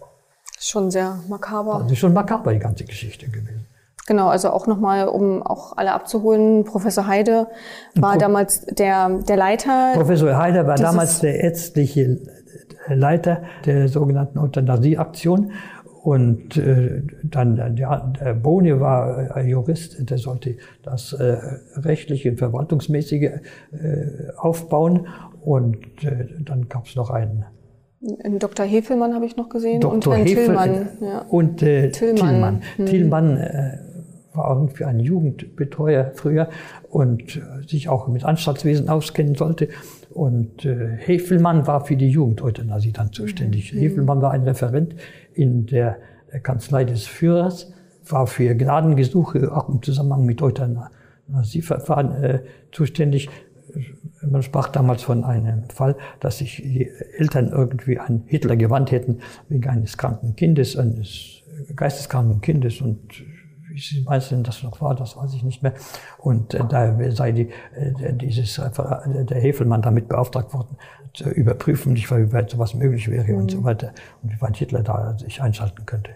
Schon 0.61 0.93
sehr 0.93 1.19
makaber. 1.29 1.81
Das 1.83 1.91
ist 1.91 1.99
schon 1.99 2.12
makaber, 2.12 2.53
die 2.53 2.61
ganze 2.61 2.85
Geschichte 2.85 3.27
gewesen. 3.27 3.67
Genau, 4.07 4.29
also 4.29 4.51
auch 4.51 4.67
nochmal, 4.67 5.07
um 5.09 5.43
auch 5.43 5.77
alle 5.77 5.93
abzuholen, 5.93 6.65
Professor 6.65 7.07
Heide 7.07 7.47
war 7.95 8.12
Pro 8.12 8.19
damals 8.19 8.62
der, 8.67 9.21
der 9.29 9.37
Leiter. 9.37 9.93
Professor 9.95 10.37
Heide 10.37 10.67
war 10.67 10.77
damals 10.77 11.21
der 11.21 11.41
ärztliche 11.41 12.19
Leiter 12.88 13.43
der 13.65 13.88
sogenannten 13.88 14.38
Euthanasieaktion. 14.38 15.53
Und 16.03 16.57
äh, 16.57 17.03
dann 17.23 17.55
der, 17.55 17.71
der 17.71 18.35
Boni 18.35 18.81
war 18.81 19.37
äh, 19.37 19.49
Jurist, 19.49 20.11
der 20.11 20.19
sollte 20.19 20.57
das 20.83 21.12
äh, 21.12 21.37
rechtliche 21.77 22.31
und 22.31 22.38
verwaltungsmäßige 22.38 23.23
äh, 23.23 23.41
aufbauen. 24.37 25.07
Und 25.43 26.03
äh, 26.03 26.27
dann 26.41 26.69
gab 26.69 26.87
es 26.87 26.97
noch 26.97 27.11
einen 27.11 27.45
einen 28.25 28.41
Dr. 28.41 28.67
Hefelmann 28.67 29.15
habe 29.15 29.27
ich 29.27 29.37
noch 29.37 29.49
gesehen 29.49 29.81
Dr. 29.81 29.95
und 29.95 30.07
Herrn 30.07 30.27
Hefel 30.27 30.47
Tillmann. 30.47 30.88
Ja. 31.01 31.19
und 31.29 31.62
äh, 31.62 31.91
Tillmann. 31.91 32.17
Tillmann. 32.17 32.62
Hm. 32.77 32.87
Tillmann 32.87 33.37
äh, 33.37 33.79
war 34.35 34.57
irgendwie 34.57 34.85
ein 34.85 35.01
Jugendbetreuer 35.01 36.12
früher 36.14 36.49
und 36.88 37.37
äh, 37.37 37.66
sich 37.66 37.88
auch 37.88 38.09
mit 38.09 38.25
Anstaltswesen 38.25 38.88
auskennen 38.88 39.35
sollte. 39.35 39.68
Und 40.11 40.64
äh, 40.64 40.97
Hefelmann 40.99 41.66
war 41.66 41.85
für 41.85 41.97
die 41.97 42.09
Jugendeuthanasie 42.09 42.92
dann 42.92 43.12
zuständig. 43.12 43.73
Mhm. 43.73 43.79
Hefelmann 43.79 44.23
war 44.23 44.33
ein 44.33 44.42
Referent 44.42 44.95
in 45.35 45.66
der 45.66 45.99
Kanzlei 46.42 46.85
des 46.85 47.07
Führers, 47.07 47.73
war 48.09 48.27
für 48.27 48.55
Gnadengesuche 48.55 49.55
auch 49.55 49.68
im 49.68 49.83
Zusammenhang 49.83 50.25
mit 50.25 50.42
Euthanasieverfahren 50.42 52.12
äh, 52.23 52.40
zuständig. 52.73 53.29
Man 54.23 54.42
sprach 54.42 54.68
damals 54.68 55.03
von 55.03 55.25
einem 55.25 55.64
Fall, 55.71 55.97
dass 56.21 56.38
sich 56.38 56.57
die 56.57 56.90
Eltern 57.16 57.49
irgendwie 57.49 57.99
an 57.99 58.23
Hitler 58.27 58.57
gewandt 58.57 58.90
hätten 58.90 59.21
wegen 59.49 59.68
eines 59.68 59.97
kranken 59.97 60.37
Kindes, 60.37 60.77
eines 60.77 61.42
geisteskranken 61.75 62.40
Kindes 62.40 62.81
und 62.81 63.01
wie 63.73 63.81
Sie 63.81 64.03
meinen, 64.03 64.43
das 64.45 64.63
noch 64.63 64.81
war, 64.81 64.95
das 64.95 65.17
weiß 65.17 65.33
ich 65.35 65.43
nicht 65.43 65.63
mehr. 65.63 65.73
Und 66.19 66.55
äh, 66.55 66.61
da 66.69 66.95
sei 67.11 67.33
die, 67.33 67.51
äh, 67.75 68.13
dieses, 68.13 68.59
Referat- 68.59 69.25
der 69.25 69.41
Hefelmann 69.41 69.83
damit 69.83 70.09
beauftragt 70.09 70.53
worden, 70.53 70.77
zu 71.15 71.29
überprüfen, 71.29 71.93
nicht, 71.93 72.11
wie 72.11 72.33
weit 72.33 72.51
sowas 72.51 72.75
möglich 72.75 73.11
wäre 73.11 73.35
und 73.35 73.51
so 73.51 73.65
weiter 73.65 73.93
und 74.23 74.33
wie 74.33 74.41
weit 74.41 74.57
Hitler 74.57 74.83
da 74.83 75.17
sich 75.19 75.43
einschalten 75.43 75.85
könnte. 75.87 76.13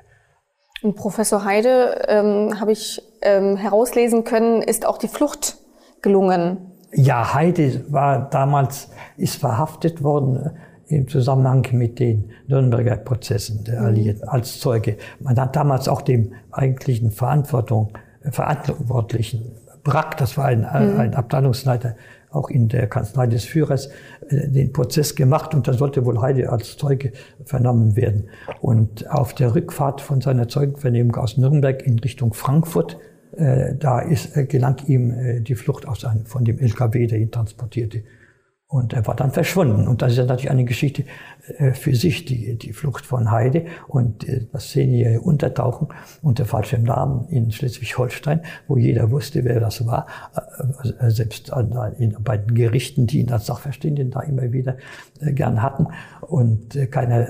Und 0.82 0.94
Professor 0.96 1.44
Heide, 1.44 2.04
ähm, 2.08 2.60
habe 2.60 2.72
ich 2.72 3.02
ähm, 3.22 3.56
herauslesen 3.56 4.24
können, 4.24 4.62
ist 4.62 4.86
auch 4.86 4.98
die 4.98 5.08
Flucht 5.08 5.56
gelungen. 6.02 6.72
Ja, 6.92 7.34
Heide 7.34 7.84
war 7.92 8.28
damals, 8.30 8.90
ist 9.16 9.36
verhaftet 9.36 10.02
worden 10.02 10.36
äh, 10.36 10.50
im 10.88 11.08
Zusammenhang 11.08 11.66
mit 11.72 11.98
den 11.98 12.30
Nürnberger 12.46 12.96
Prozessen 12.96 13.64
der 13.64 13.82
Alliierten 13.82 14.28
als 14.28 14.60
Zeuge. 14.60 14.96
Man 15.20 15.38
hat 15.38 15.56
damals 15.56 15.88
auch 15.88 16.02
dem 16.02 16.32
eigentlichen 16.52 17.10
Verantwortung, 17.10 17.92
äh, 18.22 18.30
Verantwortlichen, 18.30 19.52
Brack, 19.82 20.16
das 20.16 20.36
war 20.36 20.46
ein, 20.46 20.64
äh, 20.64 20.66
ein 20.66 21.14
Abteilungsleiter 21.14 21.96
auch 22.30 22.50
in 22.50 22.68
der 22.68 22.86
Kanzlei 22.88 23.26
des 23.26 23.44
Führers, 23.44 23.88
äh, 24.28 24.48
den 24.48 24.72
Prozess 24.72 25.14
gemacht 25.14 25.54
und 25.54 25.66
da 25.66 25.72
sollte 25.72 26.04
wohl 26.04 26.20
Heide 26.20 26.50
als 26.50 26.76
Zeuge 26.76 27.12
vernommen 27.44 27.96
werden. 27.96 28.28
Und 28.60 29.10
auf 29.10 29.34
der 29.34 29.54
Rückfahrt 29.54 30.00
von 30.00 30.20
seiner 30.20 30.48
Zeugenvernehmung 30.48 31.16
aus 31.16 31.36
Nürnberg 31.36 31.82
in 31.86 31.98
Richtung 31.98 32.34
Frankfurt, 32.34 32.98
äh, 33.36 33.74
da 33.74 34.00
ist, 34.00 34.36
äh, 34.36 34.44
gelang 34.44 34.76
ihm 34.86 35.10
äh, 35.10 35.40
die 35.40 35.54
Flucht 35.54 35.86
aus 35.86 36.04
einem, 36.04 36.26
von 36.26 36.44
dem 36.44 36.58
LKW, 36.58 37.06
der 37.06 37.18
ihn 37.18 37.30
transportierte. 37.30 38.02
Und 38.68 38.92
er 38.94 39.06
war 39.06 39.14
dann 39.14 39.30
verschwunden. 39.30 39.86
Und 39.86 40.02
das 40.02 40.10
ist 40.12 40.18
ja 40.18 40.24
natürlich 40.24 40.50
eine 40.50 40.64
Geschichte 40.64 41.04
äh, 41.58 41.70
für 41.70 41.94
sich, 41.94 42.24
die, 42.24 42.56
die 42.58 42.72
Flucht 42.72 43.06
von 43.06 43.30
Heide 43.30 43.66
und 43.86 44.28
äh, 44.28 44.44
das 44.52 44.70
zehnjährige 44.70 45.20
Untertauchen 45.20 45.86
unter 46.20 46.44
falschem 46.46 46.82
Namen 46.82 47.28
in 47.28 47.52
Schleswig-Holstein, 47.52 48.42
wo 48.66 48.76
jeder 48.76 49.12
wusste, 49.12 49.44
wer 49.44 49.60
das 49.60 49.86
war. 49.86 50.06
Äh, 50.98 51.10
Selbst 51.10 51.52
an- 51.52 51.94
in, 51.96 52.16
bei 52.24 52.38
den 52.38 52.56
Gerichten, 52.56 53.06
die 53.06 53.20
ihn 53.20 53.30
als 53.30 53.46
Sachverständigen 53.46 54.10
da 54.10 54.22
immer 54.22 54.50
wieder 54.50 54.78
gern 55.20 55.62
hatten. 55.62 55.86
Und 56.22 56.76
keiner 56.90 57.24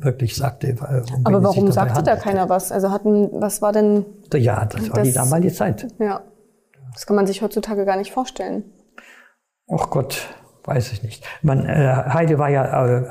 wirklich 0.00 0.36
sagte, 0.36 0.76
um 1.12 1.26
Aber 1.26 1.42
warum 1.42 1.72
sagte 1.72 2.04
da 2.04 2.14
keiner 2.14 2.48
was? 2.48 2.70
Also 2.70 2.92
hatten, 2.92 3.28
was 3.32 3.60
war 3.62 3.72
denn, 3.72 4.06
Ja, 4.32 4.64
das 4.64 4.88
war 4.92 5.02
die 5.02 5.12
Das- 5.12 5.24
damalige 5.24 5.52
Zeit. 5.52 5.88
ja, 5.98 6.20
das 6.92 7.04
kann 7.04 7.16
man 7.16 7.26
sich 7.26 7.42
heutzutage 7.42 7.84
gar 7.84 7.96
nicht 7.96 8.12
vorstellen. 8.12 8.62
Ach 9.70 9.90
Gott, 9.90 10.28
weiß 10.68 10.92
ich 10.92 11.02
nicht. 11.02 11.24
Man, 11.42 11.66
äh, 11.66 12.04
Heide 12.12 12.38
war 12.38 12.48
ja 12.48 12.86
äh, 12.86 13.04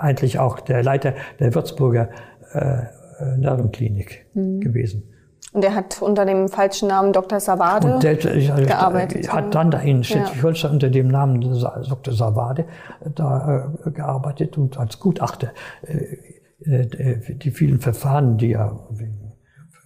eigentlich 0.00 0.38
auch 0.38 0.60
der 0.60 0.82
Leiter 0.82 1.14
der 1.40 1.54
Würzburger 1.54 2.10
äh, 2.52 2.58
äh, 2.58 3.36
Nervenklinik 3.38 4.26
gewesen. 4.34 5.10
Und 5.52 5.64
er 5.64 5.76
hat 5.76 6.02
unter 6.02 6.26
dem 6.26 6.48
falschen 6.48 6.88
Namen 6.88 7.12
Dr. 7.12 7.38
Savade 7.38 7.94
Und 7.94 8.02
der 8.02 8.12
äh, 8.24 8.64
gearbeitet. 8.66 9.32
hat 9.32 9.54
dann 9.54 9.70
da 9.70 9.78
in 9.78 10.02
Schleswig-Holstein 10.02 10.72
unter 10.72 10.90
dem 10.90 11.06
Namen 11.06 11.40
Dr. 11.40 12.12
Savade 12.12 12.62
äh, 12.62 13.10
da 13.14 13.72
äh, 13.86 13.90
gearbeitet 13.92 14.58
und 14.58 14.76
als 14.78 14.98
Gutachter 14.98 15.52
äh, 15.86 16.16
äh, 16.64 17.36
die 17.36 17.52
vielen 17.52 17.78
Verfahren, 17.78 18.36
die 18.36 18.48
ja 18.48 18.76
wegen 18.90 19.23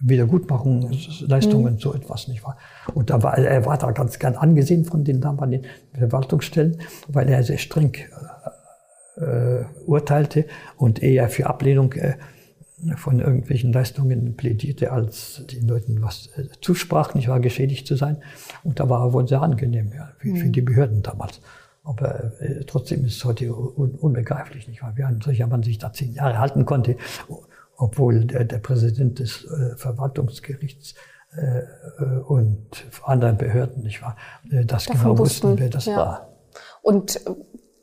Wiedergutmachungsleistungen, 0.01 1.77
so 1.77 1.93
etwas 1.93 2.27
nicht 2.27 2.43
war. 2.43 2.57
Und 2.93 3.09
da 3.09 3.21
war, 3.21 3.37
er 3.37 3.65
war 3.65 3.77
da 3.77 3.91
ganz 3.91 4.19
gern 4.19 4.35
angesehen 4.35 4.85
von 4.85 5.03
den 5.03 5.21
damaligen 5.21 5.65
Verwaltungsstellen, 5.93 6.79
weil 7.07 7.27
er 7.29 7.43
sehr 7.43 7.57
streng 7.57 7.95
äh, 9.17 9.63
urteilte 9.85 10.45
und 10.77 11.03
eher 11.03 11.29
für 11.29 11.47
Ablehnung 11.47 11.93
äh, 11.93 12.13
von 12.95 13.19
irgendwelchen 13.19 13.73
Leistungen 13.73 14.37
plädierte, 14.37 14.91
als 14.91 15.43
den 15.51 15.67
Leuten 15.67 16.01
was 16.01 16.29
äh, 16.37 16.45
zusprach, 16.61 17.13
nicht 17.13 17.27
wahr, 17.27 17.41
geschädigt 17.41 17.85
zu 17.85 17.95
sein. 17.95 18.17
Und 18.63 18.79
da 18.79 18.89
war 18.89 19.05
er 19.05 19.13
wohl 19.13 19.27
sehr 19.27 19.41
angenehm 19.41 19.91
ja, 19.93 20.11
für, 20.17 20.35
für 20.35 20.49
die 20.49 20.61
Behörden 20.61 21.03
damals. 21.03 21.41
Aber 21.83 22.39
äh, 22.39 22.63
trotzdem 22.65 23.03
ist 23.05 23.17
es 23.17 23.25
heute 23.25 23.53
un 23.53 23.91
unbegreiflich, 23.91 24.67
nicht 24.67 24.81
wahr? 24.81 24.93
Wie 24.95 25.03
ein 25.03 25.19
solcher 25.21 25.47
Mann 25.47 25.63
sich 25.63 25.77
da 25.77 25.91
zehn 25.91 26.13
Jahre 26.13 26.39
halten 26.39 26.65
konnte, 26.65 26.95
obwohl 27.79 28.25
der, 28.25 28.43
der 28.43 28.59
Präsident 28.59 29.19
des 29.19 29.45
äh, 29.45 29.75
Verwaltungsgerichts 29.77 30.95
äh, 31.35 31.59
äh, 32.03 32.19
und 32.27 32.85
anderen 33.03 33.37
Behörden, 33.37 33.83
nicht 33.83 34.01
wahr, 34.01 34.17
äh, 34.51 34.65
das 34.65 34.85
Davon 34.85 35.01
genau 35.01 35.17
wussten, 35.17 35.47
wussten, 35.47 35.59
wer 35.59 35.69
das 35.69 35.85
ja. 35.85 35.97
war. 35.97 36.27
Und 36.81 37.25
äh, 37.25 37.29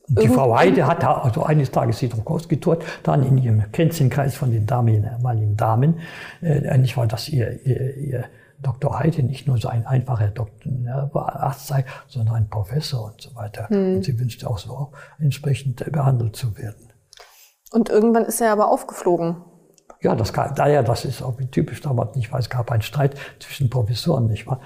Und 0.08 0.22
die 0.22 0.28
Frau 0.28 0.54
Heide 0.54 0.86
hat 0.86 1.02
da 1.02 1.18
also 1.18 1.42
eines 1.42 1.70
Tages 1.70 1.98
sie 1.98 2.08
doch 2.08 2.24
ausgetourt, 2.26 2.84
dann 3.02 3.24
in 3.24 3.38
ihrem 3.38 3.72
Kränzenkreis 3.72 4.36
von 4.36 4.50
den 4.52 4.66
Damen, 4.66 4.88
ehemaligen 4.88 5.56
Damen, 5.56 6.00
äh, 6.42 6.76
nicht 6.78 6.96
wahr, 6.96 7.06
dass 7.06 7.28
ihr, 7.28 7.64
ihr, 7.64 7.96
ihr 7.96 8.24
Dr. 8.62 8.98
Heide 8.98 9.22
nicht 9.22 9.46
nur 9.46 9.58
so 9.58 9.68
ein 9.68 9.86
einfacher 9.86 10.28
Doktor, 10.28 10.70
ne, 10.70 11.10
Arzt 11.14 11.66
sei, 11.66 11.84
sondern 12.08 12.36
ein 12.36 12.48
Professor 12.48 13.06
und 13.12 13.20
so 13.20 13.34
weiter. 13.34 13.68
Und 13.70 14.02
sie 14.02 14.18
wünschte 14.18 14.48
auch 14.48 14.58
so 14.58 14.92
entsprechend 15.18 15.84
behandelt 15.92 16.36
zu 16.36 16.56
werden. 16.56 16.92
Und 17.70 17.90
irgendwann 17.90 18.24
ist 18.24 18.40
er 18.40 18.52
aber 18.52 18.70
aufgeflogen. 18.70 19.36
Ja, 20.02 20.14
das 20.14 20.32
kann, 20.32 20.54
daher, 20.54 20.82
das 20.82 21.04
ist 21.04 21.22
auch 21.22 21.36
typisch 21.50 21.80
damals, 21.80 22.16
nicht 22.16 22.30
wahr? 22.30 22.40
Es 22.40 22.50
gab 22.50 22.70
einen 22.70 22.82
Streit 22.82 23.14
zwischen 23.40 23.70
Professoren, 23.70 24.26
nicht 24.26 24.46
wahr? 24.46 24.60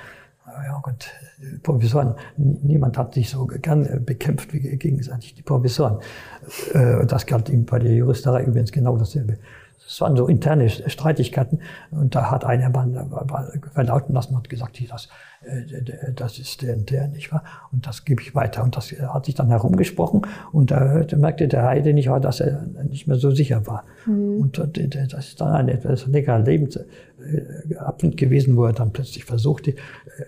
Ja, 0.47 0.83
äh, 0.88 1.59
Professoren, 1.62 2.14
niemand 2.37 2.99
hat 2.99 3.14
sich 3.14 3.31
so 3.31 3.47
gern 3.47 3.87
äh, 3.87 4.01
bekämpft 4.01 4.53
wie 4.53 4.61
gegenseitig 4.77 5.35
die 5.35 5.43
Professoren. 5.43 5.99
Äh, 6.73 7.07
Das 7.07 7.27
galt 7.27 7.49
ihm 7.49 7.64
bei 7.64 7.79
der 7.79 7.93
Juristerei 7.93 8.43
übrigens 8.45 8.73
genau 8.73 8.97
dasselbe. 8.97 9.38
Es 9.90 10.00
waren 10.00 10.16
so 10.16 10.29
interne 10.29 10.68
Streitigkeiten 10.68 11.62
und 11.90 12.14
da 12.14 12.31
hat 12.31 12.44
einer 12.44 12.70
verlauten 13.72 14.14
lassen 14.14 14.37
und 14.37 14.48
gesagt, 14.48 14.76
hier, 14.76 14.87
das, 14.88 15.09
äh, 15.42 16.12
das 16.14 16.38
ist 16.38 16.62
der 16.62 16.76
und 16.76 16.88
der, 16.90 17.09
nicht 17.09 17.33
wahr? 17.33 17.42
Und 17.72 17.88
das 17.88 18.05
gebe 18.05 18.22
ich 18.22 18.37
weiter. 18.37 18.62
Und 18.62 18.76
das 18.76 18.92
äh, 18.92 19.03
hat 19.03 19.26
sich 19.26 19.35
dann 19.35 19.48
herumgesprochen 19.48 20.22
und 20.53 20.70
da 20.70 21.05
merkte 21.16 21.48
der 21.48 21.64
Heide 21.64 21.92
nicht 21.92 22.09
wahr, 22.09 22.20
dass 22.20 22.38
er 22.38 22.66
nicht 22.88 23.09
mehr 23.09 23.16
so 23.16 23.33
sicher 23.33 23.66
war. 23.66 23.83
Und 24.07 24.59
äh, 24.59 25.07
das 25.09 25.26
ist 25.26 25.40
dann 25.40 25.53
ein 25.55 25.68
etwas 25.68 26.07
längerer 26.07 26.38
Lebensabschnitt 26.38 28.16
gewesen, 28.16 28.57
wo 28.57 28.66
er 28.66 28.72
dann 28.72 28.92
plötzlich 28.92 29.24
versuchte, 29.24 29.74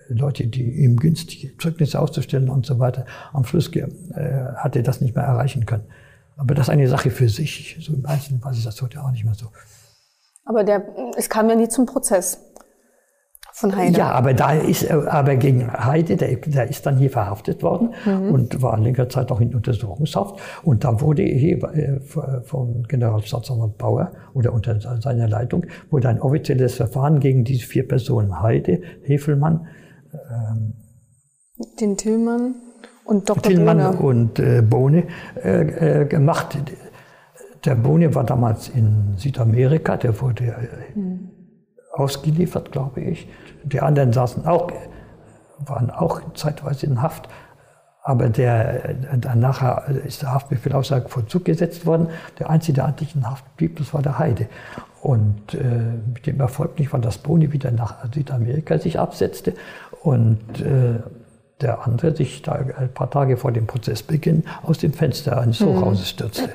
Leute, 0.09 0.49
die 0.49 0.73
ihm 0.83 0.97
günstige 0.97 1.57
Zeugnisse 1.59 2.01
auszustellen 2.01 2.49
und 2.49 2.67
so 2.67 2.81
weiter. 2.81 3.07
Am 3.33 3.45
Schluss 3.45 3.71
hat 4.57 4.75
er 4.75 4.83
das 4.83 5.01
nicht 5.01 5.15
mehr 5.15 5.25
erreichen 5.25 5.67
können. 5.67 5.85
Aber 6.43 6.57
das 6.57 6.67
ist 6.67 6.71
eine 6.71 6.89
Sache 6.89 7.11
für 7.11 7.29
sich. 7.29 7.77
So 7.81 7.95
im 7.95 8.05
Einzelnen 8.05 8.43
weiß 8.43 8.59
ich 8.59 8.65
das 8.65 8.83
heute 8.83 9.01
auch 9.01 9.13
nicht 9.13 9.25
mehr 9.25 9.35
so. 9.35 9.47
Aber 10.45 10.65
der, 10.65 10.85
es 11.17 11.31
kam 11.31 11.49
ja 11.49 11.55
nie 11.55 11.69
zum 11.69 11.87
Prozess. 11.87 12.41
von 13.53 13.77
Heide. 13.77 13.97
Ja, 13.97 14.11
aber 14.11 14.35
da 14.35 14.55
ist, 14.55 14.91
aber 14.91 15.37
gegen 15.37 15.73
Heide, 15.73 16.17
der, 16.17 16.35
der 16.35 16.69
ist 16.69 16.85
dann 16.85 16.97
hier 16.97 17.11
verhaftet 17.11 17.63
worden 17.63 17.95
mhm. 18.05 18.33
und 18.33 18.61
war 18.61 18.77
längere 18.77 19.07
Zeit 19.07 19.31
auch 19.31 19.41
in 19.41 19.55
Untersuchungshaft. 19.55 20.41
Und 20.65 20.83
da 20.83 21.01
wurde 21.01 21.23
hier 21.23 21.63
äh, 21.63 22.01
vom 22.43 22.83
Generalstaatsanwalt 22.89 23.79
Bauer 23.79 24.11
oder 24.35 24.53
unter 24.53 24.81
seiner 25.01 25.29
Leitung 25.29 25.67
wurde 25.91 26.09
ein 26.09 26.21
offizielles 26.21 26.75
Verfahren 26.75 27.21
gegen 27.21 27.45
diese 27.45 27.67
vier 27.67 27.87
Personen 27.87 28.43
Heide, 28.43 28.83
Hefelmann, 29.03 29.69
ähm, 30.13 30.75
den 31.79 31.97
Tillmann 31.97 32.57
und 33.05 33.29
Dr. 33.29 33.43
Tillmann 33.43 33.79
Bohne. 33.79 33.99
und 33.99 34.39
äh, 34.39 34.63
Bohne 34.63 35.05
äh, 35.43 36.03
äh, 36.03 36.07
gemacht. 36.07 36.57
Der 37.65 37.75
Bohne 37.75 38.15
war 38.15 38.25
damals 38.25 38.69
in 38.69 39.15
Südamerika, 39.17 39.97
der 39.97 40.21
wurde 40.21 40.55
mhm 40.95 41.31
ausgeliefert, 41.93 42.73
glaube 42.73 43.01
ich. 43.01 43.29
Die 43.63 43.81
anderen 43.81 44.13
saßen 44.13 44.47
auch, 44.47 44.71
waren 45.59 45.91
auch 45.91 46.21
zeitweise 46.35 46.87
in 46.87 47.03
Haft. 47.03 47.29
Aber 48.05 48.29
der, 48.31 48.97
nachher 49.37 49.85
ist 50.05 50.23
der 50.23 50.35
Haftbefehl 50.35 50.73
außer 50.73 51.03
Vollzug 51.03 51.45
gesetzt 51.45 51.87
worden. 51.87 52.09
Der 52.41 52.51
Einzige, 52.51 52.77
der 52.77 52.87
eigentlich 52.87 53.15
in 53.15 53.31
Haft 53.31 53.57
blieb, 53.57 53.79
das 53.79 53.95
war 53.95 54.03
der 54.03 54.19
Heide. 54.19 54.49
Und 55.03 55.55
äh, 55.55 56.01
mit 56.13 56.27
dem 56.27 56.41
Erfolg 56.41 56.79
nicht, 56.81 56.93
weil 56.93 57.01
das 57.01 57.19
Boni 57.19 57.53
wieder 57.53 57.71
nach 57.71 58.13
Südamerika 58.13 58.79
sich 58.79 58.99
absetzte. 58.99 59.55
Und 60.03 60.61
äh, 60.61 60.99
der 61.63 61.87
andere 61.87 62.15
sich 62.15 62.43
ein 62.49 62.89
paar 62.93 63.11
Tage 63.11 63.37
vor 63.37 63.53
dem 63.53 63.67
Prozessbeginn 63.67 64.45
aus 64.63 64.79
dem 64.79 64.93
Fenster 64.93 65.41
eines 65.41 65.61
mhm. 65.61 65.67
Hochhauses 65.67 66.11
stürzte. 66.11 66.51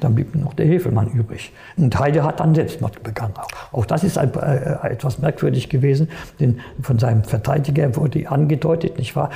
Dann 0.00 0.14
blieb 0.14 0.34
nur 0.34 0.44
noch 0.44 0.54
der 0.54 0.66
Hefelmann 0.66 1.08
übrig. 1.08 1.52
Und 1.76 1.98
Heide 1.98 2.24
hat 2.24 2.40
dann 2.40 2.54
Selbstmord 2.54 3.02
begangen. 3.02 3.34
Auch, 3.72 3.86
das 3.86 4.04
ist 4.04 4.18
ein, 4.18 4.32
äh, 4.34 4.90
etwas 4.90 5.18
merkwürdig 5.18 5.68
gewesen, 5.68 6.08
denn 6.40 6.60
von 6.80 6.98
seinem 6.98 7.24
Verteidiger 7.24 7.94
wurde 7.96 8.30
angedeutet, 8.30 8.98
nicht 8.98 9.16
wahr, 9.16 9.30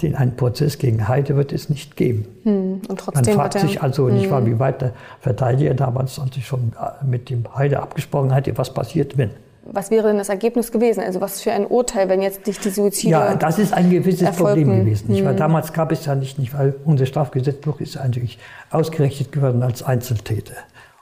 den 0.00 0.14
einen 0.14 0.36
Prozess 0.36 0.78
gegen 0.78 1.08
Heide 1.08 1.36
wird 1.36 1.52
es 1.52 1.68
nicht 1.68 1.96
geben. 1.96 2.26
Mhm. 2.44 2.82
Und 2.88 3.00
trotzdem 3.00 3.24
Man 3.24 3.34
fragt 3.34 3.58
sich 3.58 3.82
also, 3.82 4.08
nicht 4.08 4.30
wahr, 4.30 4.40
mhm. 4.40 4.46
wie 4.46 4.58
weit 4.58 4.82
der 4.82 4.92
Verteidiger 5.20 5.74
damals 5.74 6.20
sich 6.32 6.46
schon 6.46 6.72
äh, 6.80 7.04
mit 7.04 7.30
dem 7.30 7.44
Heide 7.54 7.80
abgesprochen 7.80 8.34
hatte, 8.34 8.56
was 8.56 8.72
passiert, 8.72 9.16
wenn 9.16 9.30
was 9.64 9.90
wäre 9.90 10.08
denn 10.08 10.18
das 10.18 10.28
Ergebnis 10.28 10.72
gewesen? 10.72 11.00
Also 11.00 11.20
was 11.20 11.42
für 11.42 11.52
ein 11.52 11.66
Urteil, 11.66 12.08
wenn 12.08 12.22
jetzt 12.22 12.46
nicht 12.46 12.64
die 12.64 12.70
Suizide 12.70 13.10
Ja, 13.10 13.34
das 13.34 13.58
ist 13.58 13.72
ein 13.72 13.90
gewisses 13.90 14.22
erfolgten. 14.22 14.64
Problem 14.64 14.84
gewesen. 14.84 15.10
Nicht? 15.10 15.24
Weil 15.24 15.32
hm. 15.32 15.38
damals 15.38 15.72
gab 15.72 15.92
es 15.92 16.06
ja 16.06 16.14
nicht, 16.14 16.38
nicht, 16.38 16.56
weil 16.56 16.74
unser 16.84 17.06
Strafgesetzbuch 17.06 17.80
ist 17.80 17.96
eigentlich 17.96 18.38
ausgerechnet 18.70 19.32
geworden 19.32 19.62
als 19.62 19.82
Einzeltäter 19.82 20.54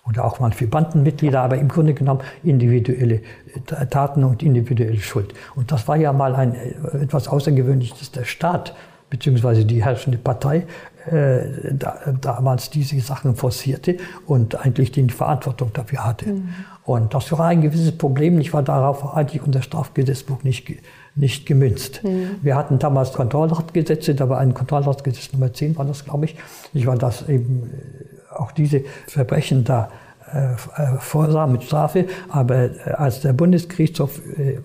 oder 0.09 0.25
auch 0.25 0.40
mal 0.40 0.53
für 0.53 0.66
Bandenmitglieder, 0.66 1.40
aber 1.40 1.59
im 1.59 1.69
Grunde 1.69 1.95
genommen 1.95 2.21
individuelle 2.42 3.16
äh, 3.16 3.87
Taten 3.87 4.25
und 4.25 4.42
individuelle 4.42 4.99
Schuld. 4.99 5.35
Und 5.55 5.73
das 5.73 5.88
war 5.88 5.97
ja 5.97 6.12
mal 6.12 6.35
ein, 6.35 6.55
äh, 6.55 7.03
etwas 7.03 7.29
Außergewöhnliches. 7.29 8.12
Der 8.12 8.25
Staat 8.25 8.75
beziehungsweise 9.11 9.64
die 9.64 9.85
herrschende 9.85 10.19
Partei 10.19 10.66
äh, 11.11 11.73
da, 11.73 11.99
damals 12.21 12.71
diese 12.71 12.99
Sachen 13.01 13.37
forcierte 13.37 13.97
und 14.27 14.57
eigentlich 14.57 14.90
die 14.92 15.09
Verantwortung 15.09 15.73
dafür 15.73 16.05
hatte. 16.05 16.27
Mhm. 16.27 16.49
Und 16.87 17.14
das 17.14 17.33
war 17.33 17.46
ein 17.46 17.62
gewisses 17.62 17.99
Problem. 17.99 18.38
Ich 18.38 18.55
war 18.55 18.62
darauf 18.62 19.16
eigentlich 19.16 19.42
unser 19.42 19.61
Strafgesetzbuch 19.61 20.44
nicht, 20.44 20.72
nicht 21.16 21.44
gemünzt. 21.44 22.05
Mhm. 22.05 22.37
Wir 22.42 22.55
hatten 22.55 22.79
damals 22.79 23.12
Kontrollhaftgesetze, 23.12 24.14
da 24.14 24.29
war 24.29 24.38
ein 24.38 24.55
Kontrollhaftgesetz 24.55 25.33
Nummer 25.33 25.53
10 25.53 25.77
war 25.77 25.85
das, 25.85 26.05
glaube 26.05 26.27
ich. 26.27 26.37
Ich 26.75 26.87
war 26.87 26.96
das 26.96 27.29
eben 27.29 27.70
äh, 27.72 28.35
auch 28.35 28.53
diese 28.53 28.83
Verbrechen 29.09 29.64
da 29.64 29.90
äh, 30.33 30.53
äh, 30.53 30.57
vorsah 31.01 31.49
mit 31.49 31.64
Strafe. 31.64 32.07
Aber 32.29 32.55
äh, 32.55 32.70
als 32.96 33.20
der 33.20 33.33
Bundesgerichtshof 33.33 34.20
äh, 34.38 34.59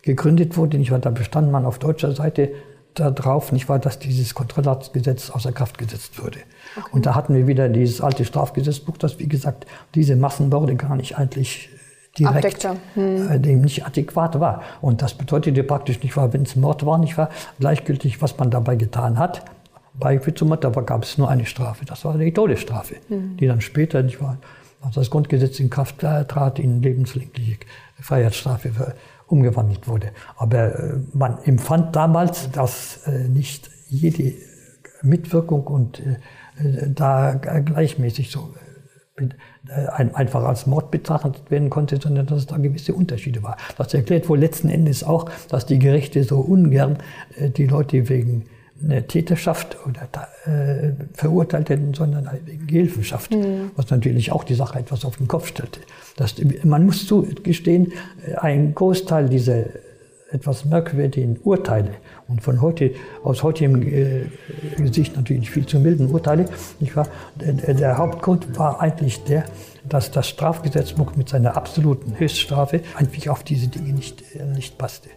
gegründet 0.00 0.56
wurde, 0.56 0.78
nicht 0.78 0.92
war, 0.92 0.98
da 0.98 1.10
bestand 1.10 1.52
man 1.52 1.66
auf 1.66 1.78
deutscher 1.78 2.12
Seite 2.12 2.52
darauf, 2.98 3.52
nicht 3.52 3.68
wahr, 3.68 3.78
dass 3.78 3.98
dieses 3.98 4.34
Kontrollgesetz 4.34 5.30
außer 5.30 5.52
Kraft 5.52 5.78
gesetzt 5.78 6.22
wurde. 6.22 6.38
Okay. 6.76 6.88
Und 6.92 7.06
da 7.06 7.14
hatten 7.14 7.34
wir 7.34 7.46
wieder 7.46 7.68
dieses 7.68 8.00
alte 8.00 8.24
Strafgesetzbuch, 8.24 8.96
das, 8.98 9.18
wie 9.18 9.28
gesagt, 9.28 9.66
diese 9.94 10.16
Massenmorde 10.16 10.76
gar 10.76 10.96
nicht 10.96 11.16
eigentlich 11.16 11.70
direkt 12.18 12.68
hm. 12.94 13.30
äh, 13.30 13.38
dem 13.38 13.60
nicht 13.60 13.84
adäquat 13.86 14.40
war. 14.40 14.62
Und 14.80 15.02
das 15.02 15.14
bedeutete 15.14 15.62
praktisch 15.62 16.02
nicht 16.02 16.16
wahr, 16.16 16.32
wenn 16.32 16.42
es 16.42 16.56
Mord 16.56 16.84
war, 16.86 16.98
nicht 16.98 17.18
wahr, 17.18 17.30
gleichgültig, 17.60 18.22
was 18.22 18.36
man 18.38 18.50
dabei 18.50 18.76
getan 18.76 19.18
hat. 19.18 19.44
Bei 19.94 20.18
zum 20.18 20.48
Mord, 20.48 20.64
aber 20.64 20.82
gab 20.82 21.04
es 21.04 21.16
nur 21.16 21.30
eine 21.30 21.46
Strafe. 21.46 21.84
Das 21.84 22.04
war 22.04 22.16
die 22.18 22.32
Todesstrafe, 22.32 22.96
hm. 23.08 23.36
die 23.36 23.46
dann 23.46 23.60
später, 23.60 24.02
nicht 24.02 24.20
wahr, 24.20 24.38
als 24.82 24.94
das 24.94 25.10
Grundgesetz 25.10 25.58
in 25.60 25.70
Kraft 25.70 25.98
trat, 26.00 26.58
in 26.58 26.82
lebenslängliche 26.82 27.58
Freiheitsstrafe 28.00 28.94
umgewandelt 29.26 29.88
wurde. 29.88 30.12
Aber 30.36 30.78
äh, 30.78 30.94
man 31.12 31.38
empfand 31.44 31.96
damals, 31.96 32.50
dass 32.50 33.06
äh, 33.06 33.28
nicht 33.28 33.70
jede 33.88 34.34
Mitwirkung 35.02 35.66
und 35.66 36.00
äh, 36.00 36.16
da 36.88 37.34
gleichmäßig 37.34 38.30
so 38.30 38.54
einfach 40.14 40.44
als 40.44 40.66
Mord 40.66 40.90
betrachtet 40.90 41.50
werden 41.50 41.70
konnte, 41.70 41.98
sondern 42.00 42.26
dass 42.26 42.38
es 42.38 42.46
da 42.46 42.56
gewisse 42.58 42.94
Unterschiede 42.94 43.42
war. 43.42 43.56
Das 43.76 43.92
erklärt 43.94 44.28
wohl 44.28 44.38
letzten 44.38 44.68
Endes 44.68 45.04
auch, 45.04 45.30
dass 45.48 45.66
die 45.66 45.78
Gerichte 45.78 46.22
so 46.22 46.40
ungern 46.40 46.98
die 47.56 47.66
Leute 47.66 48.08
wegen 48.08 48.44
eine 48.82 49.06
Täterschaft 49.06 49.76
oder 49.86 50.08
äh, 50.44 50.92
verurteilt 51.14 51.70
hätten, 51.70 51.94
sondern 51.94 52.28
wegen 52.44 52.66
Gehilfenschaft, 52.66 53.32
mhm. 53.32 53.70
was 53.76 53.90
natürlich 53.90 54.32
auch 54.32 54.44
die 54.44 54.54
Sache 54.54 54.78
etwas 54.78 55.04
auf 55.04 55.16
den 55.16 55.28
Kopf 55.28 55.46
stellte. 55.48 55.80
Das, 56.16 56.34
man 56.62 56.86
muss 56.86 57.06
zugestehen, 57.06 57.92
ein 58.36 58.74
Großteil 58.74 59.28
dieser 59.28 59.64
etwas 60.30 60.64
merkwürdigen 60.64 61.38
Urteile 61.44 61.90
und 62.28 62.42
von 62.42 62.60
heute, 62.60 62.92
aus 63.22 63.42
heutigem 63.42 63.82
äh, 63.82 64.26
Sicht 64.92 65.16
natürlich 65.16 65.50
viel 65.50 65.66
zu 65.66 65.78
milden 65.78 66.10
Urteile, 66.10 66.46
nicht 66.80 66.96
wahr? 66.96 67.06
Der, 67.36 67.74
der 67.74 67.98
Hauptgrund 67.98 68.58
war 68.58 68.80
eigentlich 68.80 69.22
der, 69.24 69.44
dass 69.88 70.10
das 70.10 70.28
Strafgesetzbuch 70.28 71.14
mit 71.14 71.28
seiner 71.28 71.56
absoluten 71.56 72.18
Höchststrafe 72.18 72.80
eigentlich 72.96 73.30
auf 73.30 73.44
diese 73.44 73.68
Dinge 73.68 73.92
nicht, 73.92 74.22
äh, 74.34 74.44
nicht 74.44 74.78
passte. 74.78 75.10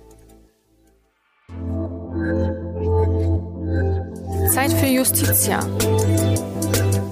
Zeit 4.54 4.74
für 4.74 4.88
Justitia. 4.88 5.60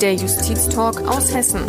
Der 0.02 0.16
Justiztalk 0.16 1.02
aus 1.08 1.34
Hessen. 1.34 1.62